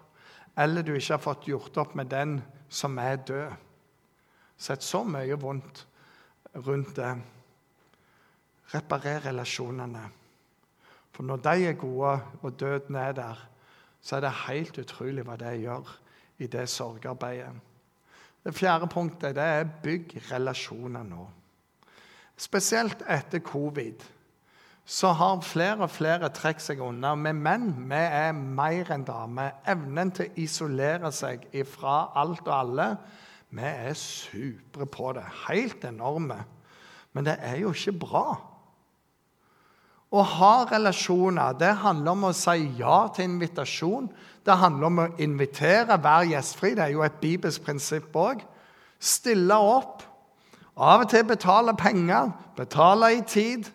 Eller 0.58 0.82
du 0.82 0.94
ikke 0.94 1.14
har 1.14 1.24
fått 1.24 1.48
gjort 1.50 1.78
opp 1.78 1.96
med 1.96 2.12
den 2.14 2.40
som 2.70 2.98
er 2.98 3.20
død. 3.28 3.52
Sett 4.58 4.84
så 4.84 5.04
mye 5.06 5.36
vondt 5.40 5.87
rundt 6.66 6.96
det. 6.96 7.14
Reparer 8.74 9.26
relasjonene. 9.26 10.08
For 11.16 11.24
når 11.24 11.38
de 11.46 11.70
er 11.70 11.80
gode, 11.80 12.20
og 12.42 12.60
døden 12.60 12.96
er 12.96 13.12
der, 13.12 13.48
så 14.02 14.16
er 14.16 14.28
det 14.28 14.34
helt 14.48 14.78
utrolig 14.78 15.24
hva 15.26 15.38
det 15.40 15.56
gjør 15.62 15.96
i 16.38 16.48
det 16.48 16.68
sorgarbeidet. 16.70 17.56
Det 18.44 18.54
fjerde 18.56 18.88
punktet 18.88 19.36
det 19.36 19.44
er 19.44 19.72
bygg 19.84 20.14
relasjoner 20.32 21.04
nå. 21.04 21.26
Spesielt 22.38 23.02
etter 23.10 23.42
covid 23.44 24.06
så 24.88 25.10
har 25.20 25.42
flere 25.44 25.84
og 25.84 25.92
flere 25.92 26.30
trukket 26.32 26.64
seg 26.64 26.80
unna. 26.80 27.12
Men 27.20 27.42
menn 27.44 27.72
vi 27.90 27.98
er 28.00 28.32
mer 28.32 28.94
enn 28.96 29.04
damer. 29.04 29.58
Evnen 29.68 30.14
til 30.16 30.30
å 30.30 30.40
isolere 30.46 31.12
seg 31.12 31.44
fra 31.68 31.98
alt 32.16 32.46
og 32.46 32.54
alle 32.56 32.86
vi 33.50 33.64
er 33.64 33.96
supre 33.96 34.86
på 34.92 35.14
det. 35.16 35.24
Helt 35.48 35.86
enorme. 35.88 36.42
Men 37.14 37.26
det 37.26 37.38
er 37.42 37.62
jo 37.62 37.72
ikke 37.74 37.96
bra. 38.02 38.26
Å 40.08 40.24
ha 40.24 40.52
relasjoner 40.70 41.56
det 41.60 41.74
handler 41.82 42.14
om 42.14 42.28
å 42.30 42.36
si 42.36 42.70
ja 42.80 43.00
til 43.16 43.28
invitasjon. 43.28 44.08
Det 44.46 44.56
handler 44.56 44.88
om 44.88 45.02
å 45.04 45.08
invitere, 45.24 45.98
være 46.00 46.32
gjestfri. 46.32 46.76
Det 46.78 46.86
er 46.86 46.94
jo 46.96 47.04
et 47.04 47.20
bibelsk 47.24 47.66
prinsipp 47.66 48.16
òg. 48.16 48.44
Stille 49.00 49.58
opp. 49.58 50.06
Av 50.78 51.04
og 51.04 51.10
til 51.10 51.26
betale 51.28 51.74
penger, 51.76 52.32
betale 52.56 53.16
i 53.18 53.22
tid. 53.26 53.68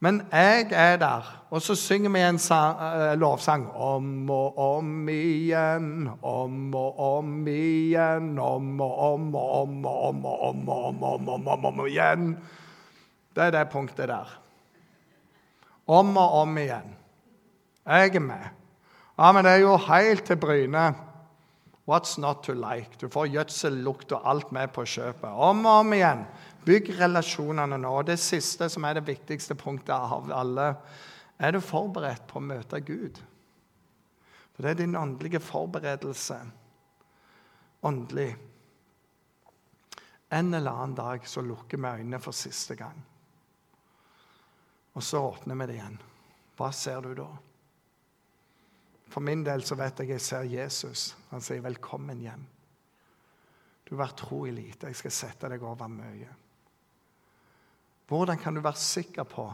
Men 0.00 0.22
jeg 0.30 0.70
er 0.70 0.96
der. 1.02 1.28
Og 1.52 1.60
så 1.60 1.74
synger 1.76 2.14
vi 2.14 2.20
en 2.24 2.38
sang, 2.40 2.78
uh, 2.80 3.12
lovsang 3.20 3.66
om 3.76 4.30
og 4.32 4.58
om 4.58 5.08
igjen, 5.12 6.06
om 6.24 6.72
og 6.72 7.02
om 7.04 7.34
igjen, 7.48 8.30
om 8.40 8.80
og 8.80 8.94
om 9.10 9.26
og 9.36 9.50
om 9.58 9.84
og 9.84 10.06
om 10.08 10.24
og 10.24 10.46
om 10.48 10.62
og 10.72 10.86
om, 10.88 11.02
om, 11.04 11.28
om, 11.28 11.48
om, 11.52 11.68
om 11.68 11.84
igjen. 11.84 12.32
Det 13.36 13.50
er 13.50 13.52
det 13.58 13.66
punktet 13.72 14.08
der. 14.08 14.32
Om 15.92 16.16
og 16.16 16.40
om 16.40 16.58
igjen. 16.58 16.96
Jeg 17.84 18.16
er 18.16 18.24
med. 18.24 18.48
Ja, 19.18 19.32
men 19.32 19.44
det 19.44 19.52
er 19.52 19.64
jo 19.66 19.76
helt 19.76 20.24
til 20.24 20.40
Bryne. 20.40 20.94
What's 21.84 22.20
not 22.20 22.44
to 22.46 22.52
like? 22.56 22.96
Du 23.00 23.08
får 23.12 23.26
gjødsellukt 23.26 24.12
og 24.12 24.24
alt 24.30 24.52
med 24.52 24.72
på 24.72 24.86
kjøpet. 24.88 25.28
Om 25.28 25.66
og 25.66 25.84
om 25.84 25.92
igjen. 25.92 26.24
Bygg 26.64 26.92
relasjonene 26.96 27.76
nå. 27.76 28.02
Det 28.08 28.16
siste, 28.22 28.70
som 28.72 28.84
er 28.88 28.96
det 28.96 29.06
viktigste 29.06 29.54
punktet 29.58 29.92
av 29.92 30.30
alle, 30.32 30.76
er 31.38 31.52
du 31.52 31.60
forberedt 31.60 32.26
på 32.30 32.38
å 32.40 32.44
møte 32.44 32.80
Gud? 32.84 33.20
For 34.52 34.64
det 34.64 34.70
er 34.70 34.80
din 34.82 34.96
åndelige 34.96 35.40
forberedelse. 35.40 36.38
Åndelig. 37.88 38.30
En 40.32 40.54
eller 40.54 40.70
annen 40.70 40.94
dag 40.96 41.26
så 41.28 41.42
lukker 41.44 41.80
vi 41.80 41.88
øynene 41.88 42.20
for 42.20 42.36
siste 42.36 42.76
gang. 42.76 43.00
Og 44.92 45.02
så 45.02 45.20
åpner 45.24 45.56
vi 45.60 45.66
det 45.66 45.78
igjen. 45.78 45.98
Hva 46.56 46.68
ser 46.76 47.00
du 47.04 47.14
da? 47.16 47.28
For 49.12 49.24
min 49.24 49.44
del 49.44 49.64
så 49.64 49.76
vet 49.76 50.00
jeg 50.00 50.14
jeg 50.14 50.24
ser 50.24 50.48
Jesus. 50.48 51.16
Han 51.30 51.40
sier 51.40 51.60
'velkommen 51.60 52.20
hjem'. 52.20 52.46
Du 53.84 53.96
har 53.96 54.06
vært 54.06 54.16
tro 54.16 54.46
i 54.46 54.50
lite. 54.50 54.86
Jeg 54.86 54.96
skal 54.96 55.10
sette 55.10 55.48
deg 55.48 55.62
over 55.62 55.88
mye. 55.88 56.28
Hvordan 58.08 58.38
kan 58.38 58.54
du 58.54 58.60
være 58.60 58.76
sikker 58.76 59.24
på 59.24 59.52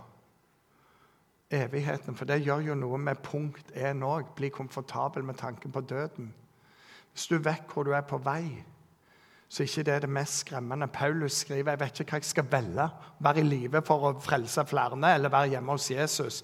evigheten? 1.51 2.17
For 2.17 2.29
det 2.29 2.43
gjør 2.45 2.67
jo 2.71 2.75
noe 2.79 2.99
med 2.99 3.23
punkt 3.25 3.73
én 3.77 4.05
òg. 4.07 4.35
Bli 4.37 4.49
komfortabel 4.49 5.25
med 5.25 5.39
tanken 5.41 5.73
på 5.73 5.81
døden. 5.81 6.33
Hvis 7.13 7.27
du 7.27 7.39
vet 7.39 7.73
hvor 7.73 7.85
du 7.85 7.93
er 7.97 8.05
på 8.07 8.19
vei, 8.23 8.65
så 9.49 9.65
ikke 9.65 9.83
det 9.83 9.95
er 9.95 10.01
det 10.05 10.11
mest 10.13 10.45
skremmende. 10.45 10.87
Paulus 10.93 11.33
skriver 11.33 11.73
jeg 11.73 11.81
vet 11.81 12.01
ikke 12.01 12.13
hva 12.13 12.21
jeg 12.21 12.29
skal 12.29 12.51
velge. 12.53 12.89
Være 13.19 13.41
i 13.41 13.49
live 13.49 13.83
for 13.87 14.11
å 14.11 14.17
frelse 14.21 14.65
flere 14.69 15.15
eller 15.15 15.33
være 15.33 15.55
hjemme 15.55 15.73
hos 15.73 15.91
Jesus. 15.91 16.43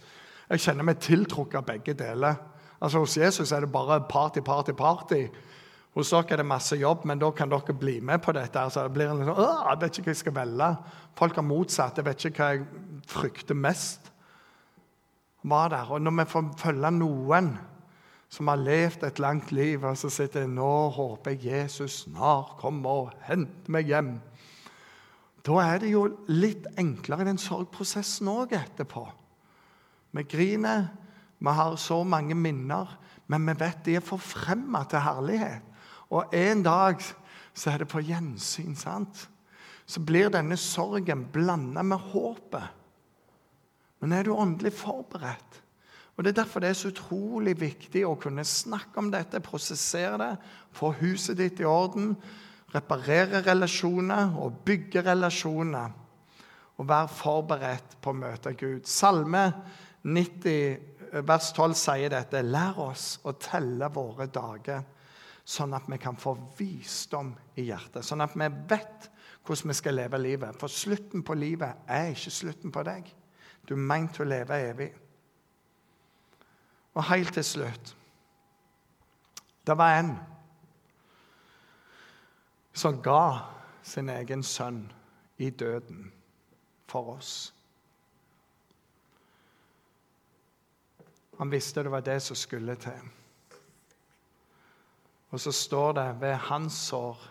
Jeg 0.49 0.61
kjenner 0.61 0.85
meg 0.89 1.01
tiltrukket 1.01 1.61
av 1.61 1.67
begge 1.69 1.95
deler. 1.95 2.41
Altså 2.81 3.01
Hos 3.01 3.17
Jesus 3.17 3.53
er 3.53 3.65
det 3.65 3.73
bare 3.73 4.01
party, 4.09 4.41
party, 4.41 4.73
party. 4.73 5.27
Hos 5.95 6.11
dere 6.11 6.33
er 6.33 6.43
det 6.43 6.47
masse 6.47 6.77
jobb, 6.77 7.05
men 7.07 7.21
da 7.23 7.31
kan 7.31 7.49
dere 7.53 7.77
bli 7.79 8.01
med 8.01 8.19
på 8.23 8.33
dette. 8.35 8.59
Altså, 8.61 8.83
det 8.83 8.93
blir 8.97 9.13
en 9.13 9.23
sånn, 9.23 9.39
jeg 9.39 9.81
vet 9.81 9.99
ikke 9.99 10.09
hva 10.09 10.15
jeg 10.15 10.21
skal 10.21 10.37
velge. 10.41 10.71
Folk 11.21 11.39
har 11.39 11.47
motsatt. 11.47 12.01
Jeg 12.01 12.09
vet 12.09 12.25
ikke 12.25 12.43
hva 12.43 12.49
jeg 12.57 12.65
frykter 13.09 13.59
mest. 13.59 14.11
Var 15.45 15.71
der. 15.73 15.91
Og 15.93 16.03
når 16.03 16.19
vi 16.19 16.31
får 16.33 16.51
følge 16.61 16.91
noen 16.97 17.55
som 18.33 18.49
har 18.51 18.59
levd 18.59 19.05
et 19.07 19.21
langt 19.23 19.53
liv, 19.55 19.85
og 19.85 19.97
så 19.99 20.11
sitter 20.11 20.45
jeg 20.45 20.55
nå 20.57 20.71
håper 20.97 21.37
jeg 21.37 21.45
Jesus 21.45 22.05
snart 22.05 22.57
kommer 22.59 23.05
og 23.05 23.27
henter 23.29 23.75
meg 23.75 23.93
hjem. 23.93 24.15
Da 25.45 25.59
er 25.61 25.83
det 25.83 25.93
jo 25.93 26.07
litt 26.33 26.67
enklere 26.81 27.23
i 27.23 27.29
den 27.29 27.41
sorgprosessen 27.41 28.31
òg 28.33 28.57
etterpå. 28.57 29.05
Vi 30.15 30.25
griner, 30.31 30.89
vi 31.39 31.53
har 31.59 31.77
så 31.77 32.01
mange 32.07 32.37
minner, 32.39 32.97
men 33.29 33.45
vi 33.49 33.55
vet 33.61 33.85
de 33.85 33.99
er 33.99 34.05
forfremma 34.05 34.85
til 34.89 35.05
herlighet. 35.05 35.63
Og 36.15 36.33
en 36.35 36.63
dag 36.65 37.03
så 37.55 37.71
er 37.71 37.83
det 37.83 37.91
på 37.93 38.03
gjensyn. 38.05 38.75
sant? 38.77 39.29
Så 39.87 40.01
blir 40.01 40.31
denne 40.33 40.57
sorgen 40.57 41.27
blanda 41.33 41.83
med 41.83 41.99
håpet. 42.13 42.84
Men 44.05 44.19
er 44.19 44.27
du 44.27 44.35
åndelig 44.37 44.75
forberedt? 44.77 45.61
Og 46.15 46.25
Det 46.25 46.31
er 46.31 46.43
derfor 46.45 46.61
det 46.61 46.69
er 46.69 46.77
så 46.79 46.93
utrolig 46.93 47.57
viktig 47.59 48.05
å 48.07 48.15
kunne 48.21 48.45
snakke 48.47 49.01
om 49.01 49.09
dette, 49.11 49.41
prosessere 49.43 50.19
det, 50.21 50.33
få 50.71 50.93
huset 51.01 51.41
ditt 51.41 51.59
i 51.59 51.67
orden, 51.67 52.13
reparere 52.75 53.41
relasjoner 53.43 54.37
og 54.39 54.61
bygge 54.67 55.03
relasjoner. 55.09 55.91
Og 56.79 56.89
være 56.89 57.09
forberedt 57.09 57.97
på 58.03 58.13
å 58.13 58.19
møte 58.19 58.53
Gud. 58.59 58.87
Salme 58.87 59.43
90, 60.03 60.79
vers 61.27 61.51
12 61.55 61.75
sier 61.79 62.15
dette. 62.15 62.43
Lær 62.47 62.79
oss 62.83 63.09
å 63.25 63.35
telle 63.39 63.91
våre 63.95 64.29
dager 64.31 64.83
sånn 65.45 65.75
at 65.77 65.91
vi 65.91 65.99
kan 66.03 66.17
få 66.19 66.37
visdom 66.59 67.33
i 67.59 67.69
hjertet. 67.69 68.05
Sånn 68.07 68.23
at 68.25 68.35
vi 68.39 68.49
vet 68.71 69.11
hvordan 69.45 69.71
vi 69.71 69.77
skal 69.77 69.99
leve 69.99 70.19
livet. 70.23 70.59
For 70.61 70.73
slutten 70.73 71.27
på 71.27 71.37
livet 71.39 71.85
er 71.91 72.15
ikke 72.15 72.33
slutten 72.39 72.75
på 72.75 72.87
deg. 72.87 73.11
Du 73.69 73.75
er 73.75 73.81
meint 73.81 74.15
til 74.15 74.27
å 74.27 74.29
leve 74.29 74.61
evig. 74.69 74.91
Og 76.95 77.05
helt 77.09 77.35
til 77.35 77.45
slutt 77.45 77.97
Det 79.67 79.75
var 79.79 79.99
en 79.99 80.13
som 82.75 82.99
ga 83.03 83.39
sin 83.83 84.09
egen 84.11 84.43
sønn 84.43 84.83
i 85.39 85.51
døden 85.51 86.13
for 86.91 87.15
oss. 87.15 87.55
Han 91.39 91.51
visste 91.51 91.83
det 91.83 91.93
var 91.95 92.03
det 92.05 92.19
som 92.23 92.37
skulle 92.37 92.75
til. 92.83 93.09
Og 95.31 95.41
så 95.41 95.53
står 95.53 95.93
det 95.93 96.09
ved 96.21 96.35
hans 96.51 96.75
sår 96.91 97.23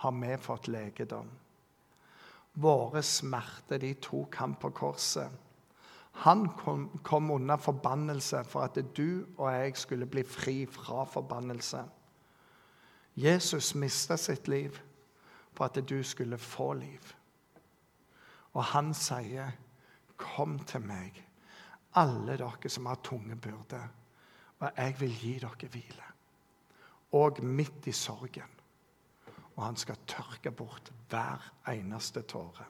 har 0.00 0.16
vi 0.22 0.36
fått 0.36 0.68
legedom. 0.68 1.28
Våre 2.52 3.02
smerter, 3.02 3.78
de 3.78 3.94
tok 4.02 4.34
han 4.36 4.54
på 4.54 4.70
korset. 4.70 5.49
Han 6.12 6.48
kom, 6.58 6.98
kom 7.02 7.30
unna 7.30 7.56
forbannelse 7.56 8.44
for 8.44 8.60
at 8.60 8.78
du 8.96 9.26
og 9.38 9.52
jeg 9.52 9.76
skulle 9.76 10.06
bli 10.06 10.22
fri 10.22 10.66
fra 10.66 11.04
forbannelse. 11.04 11.84
Jesus 13.16 13.74
mista 13.74 14.16
sitt 14.16 14.48
liv 14.48 14.76
for 15.52 15.64
at 15.64 15.80
du 15.88 16.02
skulle 16.02 16.38
få 16.38 16.72
liv. 16.72 17.00
Og 18.52 18.64
han 18.64 18.94
sier, 18.94 19.50
'Kom 20.16 20.58
til 20.58 20.80
meg, 20.80 21.28
alle 21.94 22.36
dere 22.36 22.68
som 22.68 22.86
har 22.86 22.94
tunge 22.94 23.36
byrder, 23.36 23.88
og 24.58 24.70
jeg 24.76 25.00
vil 25.00 25.10
gi 25.20 25.38
dere 25.38 25.68
hvile.' 25.68 26.10
og 27.12 27.42
midt 27.44 27.86
i 27.86 27.92
sorgen. 27.92 28.50
Og 29.56 29.64
han 29.64 29.76
skal 29.76 29.98
tørke 30.06 30.50
bort 30.50 30.92
hver 31.08 31.52
eneste 31.68 32.22
tåre. 32.22 32.64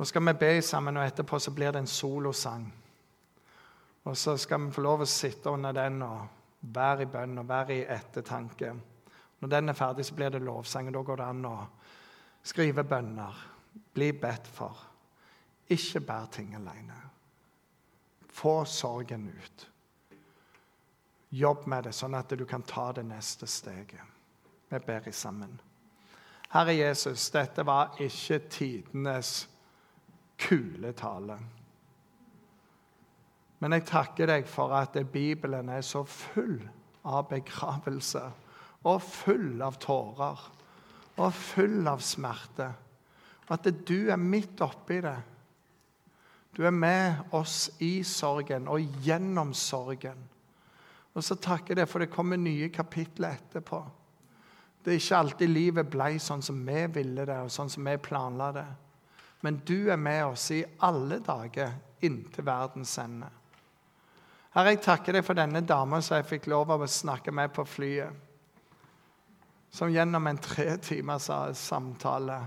Nå 0.00 0.06
skal 0.08 0.22
vi 0.24 0.32
be 0.32 0.62
sammen, 0.64 0.96
og 0.96 1.04
etterpå 1.04 1.38
så 1.38 1.52
blir 1.52 1.74
det 1.76 1.82
en 1.82 1.86
solosang. 1.86 2.62
Og 4.08 4.16
så 4.16 4.32
skal 4.40 4.62
vi 4.62 4.72
få 4.72 4.80
lov 4.80 5.02
å 5.04 5.06
sitte 5.12 5.52
under 5.52 5.76
den 5.76 5.98
og 6.00 6.70
være 6.72 7.04
i 7.04 7.08
bønn 7.12 7.42
og 7.42 7.48
være 7.50 7.74
i 7.74 7.82
ettertanke. 7.84 8.70
Når 9.44 9.50
den 9.52 9.68
er 9.68 9.76
ferdig, 9.76 10.06
så 10.08 10.16
blir 10.16 10.32
det 10.32 10.40
lovsang, 10.40 10.88
og 10.88 10.96
da 10.96 11.02
går 11.04 11.20
det 11.20 11.26
an 11.26 11.44
å 11.50 11.52
skrive 12.48 12.86
bønner, 12.88 13.44
bli 13.92 14.08
bedt 14.16 14.48
for. 14.48 14.80
Ikke 15.68 16.00
bær 16.00 16.32
ting 16.32 16.56
alene. 16.56 16.96
Få 18.24 18.64
sorgen 18.64 19.28
ut. 19.28 19.68
Jobb 21.44 21.68
med 21.68 21.90
det, 21.90 21.92
sånn 21.92 22.16
at 22.16 22.32
du 22.32 22.48
kan 22.48 22.64
ta 22.64 22.88
det 22.96 23.04
neste 23.04 23.44
steget. 23.44 24.16
Vi 24.72 24.80
ber 24.80 25.12
i 25.12 25.12
sammen. 25.12 25.60
Herre 26.56 26.80
Jesus, 26.80 27.28
dette 27.36 27.68
var 27.68 28.00
ikke 28.00 28.46
tidenes 28.48 29.49
kule 30.40 30.92
tale. 30.96 31.36
Men 33.60 33.76
jeg 33.76 33.88
takker 33.90 34.30
deg 34.30 34.46
for 34.48 34.72
at 34.72 34.96
Bibelen 35.12 35.68
er 35.68 35.84
så 35.84 36.02
full 36.08 36.58
av 37.04 37.28
begravelse 37.28 38.22
og 38.88 39.02
full 39.04 39.60
av 39.64 39.76
tårer 39.82 40.46
og 41.20 41.34
full 41.36 41.84
av 41.90 42.00
smerte. 42.04 42.70
At 43.50 43.66
du 43.66 44.08
er 44.08 44.20
midt 44.20 44.62
oppi 44.64 45.00
det. 45.04 45.18
Du 46.56 46.64
er 46.66 46.74
med 46.74 47.34
oss 47.36 47.68
i 47.84 48.00
sorgen 48.06 48.68
og 48.70 49.02
gjennom 49.04 49.52
sorgen. 49.54 50.18
Og 51.14 51.24
så 51.26 51.36
takker 51.36 51.74
jeg 51.74 51.82
deg 51.82 51.90
for 51.90 52.02
det 52.02 52.12
kommer 52.14 52.38
nye 52.40 52.70
kapitler 52.72 53.36
etterpå. 53.36 53.80
Det 54.80 54.94
er 54.94 55.02
ikke 55.02 55.18
alltid 55.18 55.52
livet 55.52 55.90
ble 55.92 56.14
sånn 56.22 56.42
som 56.42 56.62
vi 56.64 56.86
ville 56.94 57.26
det, 57.28 57.36
og 57.44 57.52
sånn 57.52 57.68
som 57.68 57.84
vi 57.84 57.96
planla 58.00 58.52
det. 58.56 58.68
Men 59.40 59.60
du 59.64 59.90
er 59.90 59.96
med 59.96 60.24
oss 60.32 60.50
i 60.52 60.64
alle 60.84 61.20
dager 61.24 61.72
inntil 62.04 62.44
verdens 62.44 62.96
ende. 63.00 63.28
Herre, 64.50 64.74
jeg 64.74 64.82
takker 64.82 65.14
deg 65.14 65.24
for 65.24 65.38
denne 65.38 65.62
dama 65.62 66.00
som 66.02 66.18
jeg 66.18 66.28
fikk 66.28 66.48
lov 66.50 66.72
av 66.74 66.82
å 66.82 66.90
snakke 66.90 67.32
med 67.32 67.52
på 67.54 67.64
flyet. 67.68 68.26
Som 69.70 69.92
gjennom 69.94 70.26
en 70.26 70.40
tre 70.42 70.74
timers 70.82 71.28
samtale 71.56 72.40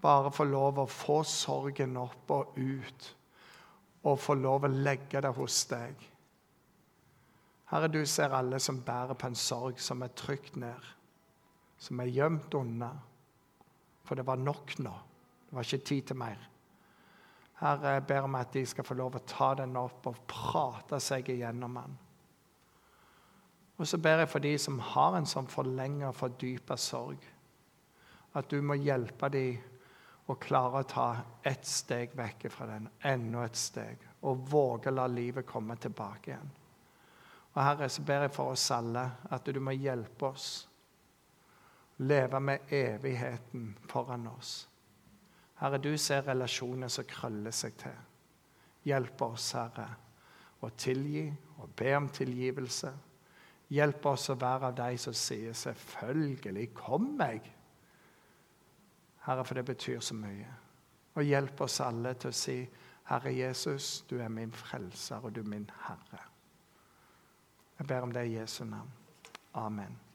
bare 0.00 0.30
får 0.30 0.46
lov 0.46 0.78
å 0.78 0.86
få 0.86 1.22
sorgen 1.26 1.96
opp 1.98 2.30
og 2.30 2.58
ut. 2.58 3.08
Og 4.06 4.20
få 4.22 4.36
lov 4.38 4.68
å 4.68 4.70
legge 4.70 5.20
det 5.20 5.32
hos 5.34 5.64
deg. 5.72 5.96
Herre, 7.72 7.90
du 7.90 8.04
ser 8.06 8.30
alle 8.30 8.60
som 8.62 8.78
bærer 8.86 9.18
på 9.18 9.26
en 9.26 9.38
sorg 9.38 9.80
som 9.82 10.04
er 10.06 10.14
trykt 10.14 10.54
ned, 10.62 10.84
som 11.82 11.98
er 12.00 12.12
gjemt 12.14 12.54
unna. 12.54 12.92
For 14.06 14.14
det 14.14 14.26
var 14.28 14.38
nok 14.38 14.76
nå. 14.78 14.94
Det 15.46 15.56
var 15.56 15.66
ikke 15.66 15.86
tid 15.86 16.02
til 16.10 16.18
mer. 16.20 16.48
Herre, 17.60 17.94
jeg 17.96 18.06
ber 18.06 18.26
om 18.26 18.34
at 18.36 18.52
de 18.52 18.64
skal 18.68 18.84
få 18.84 18.96
lov 18.98 19.16
å 19.16 19.24
ta 19.24 19.54
den 19.56 19.76
opp 19.80 20.10
og 20.10 20.18
prate 20.28 20.98
seg 21.00 21.30
igjennom 21.32 21.78
den. 21.80 21.94
Og 23.76 23.88
så 23.88 24.00
ber 24.00 24.22
jeg 24.22 24.32
for 24.32 24.44
de 24.44 24.52
som 24.60 24.80
har 24.92 25.16
en 25.16 25.28
sånn 25.28 25.48
forlenga, 25.52 26.12
fordypa 26.16 26.76
sorg, 26.80 27.24
at 28.36 28.52
du 28.52 28.60
må 28.64 28.76
hjelpe 28.76 29.28
dem 29.32 29.72
å 30.26 30.34
klare 30.40 30.82
å 30.82 30.88
ta 30.90 31.08
ett 31.46 31.64
steg 31.68 32.16
vekk 32.18 32.48
fra 32.52 32.66
den, 32.68 32.88
enda 33.06 33.44
et 33.46 33.56
steg, 33.56 34.00
og 34.26 34.48
våge 34.50 34.90
å 34.90 34.96
la 34.96 35.06
livet 35.08 35.46
komme 35.48 35.76
tilbake 35.80 36.32
igjen. 36.32 36.54
Og 37.54 37.60
Herre, 37.62 37.88
så 37.88 38.02
ber 38.04 38.26
jeg 38.26 38.34
for 38.36 38.52
oss 38.52 38.64
alle 38.74 39.04
at 39.32 39.46
du 39.48 39.60
må 39.64 39.72
hjelpe 39.76 40.28
oss 40.28 40.48
leve 42.04 42.40
med 42.40 42.72
evigheten 42.72 43.70
foran 43.88 44.26
oss. 44.28 44.66
Herre, 45.60 45.78
du 45.78 45.96
ser 45.98 46.26
relasjoner 46.26 46.88
som 46.92 47.06
krøller 47.08 47.54
seg 47.54 47.76
til. 47.80 47.96
Hjelp 48.86 49.22
oss, 49.26 49.52
Herre, 49.56 49.88
å 50.60 50.70
tilgi 50.76 51.26
og 51.58 51.72
be 51.76 51.94
om 51.96 52.08
tilgivelse. 52.12 52.92
Hjelp 53.72 54.06
oss 54.06 54.28
å 54.30 54.38
være 54.38 54.70
av 54.70 54.76
de 54.78 54.98
som 54.98 55.14
sier 55.14 55.52
'selvfølgelig 55.52 56.74
kom 56.74 57.16
meg'. 57.18 57.50
Herre, 59.26 59.44
for 59.44 59.54
det 59.54 59.64
betyr 59.64 60.00
så 60.00 60.14
mye. 60.14 60.54
Og 61.14 61.24
hjelp 61.24 61.60
oss 61.60 61.80
alle 61.80 62.14
til 62.14 62.28
å 62.28 62.32
si, 62.32 62.68
Herre 63.04 63.32
Jesus, 63.34 64.04
du 64.10 64.18
er 64.18 64.28
min 64.28 64.52
frelser, 64.52 65.16
og 65.16 65.34
du 65.34 65.40
er 65.40 65.48
min 65.48 65.70
Herre. 65.86 66.22
Jeg 67.78 67.86
ber 67.86 68.00
om 68.00 68.12
det 68.12 68.26
i 68.26 68.38
Jesu 68.38 68.64
navn. 68.64 68.92
Amen. 69.54 70.05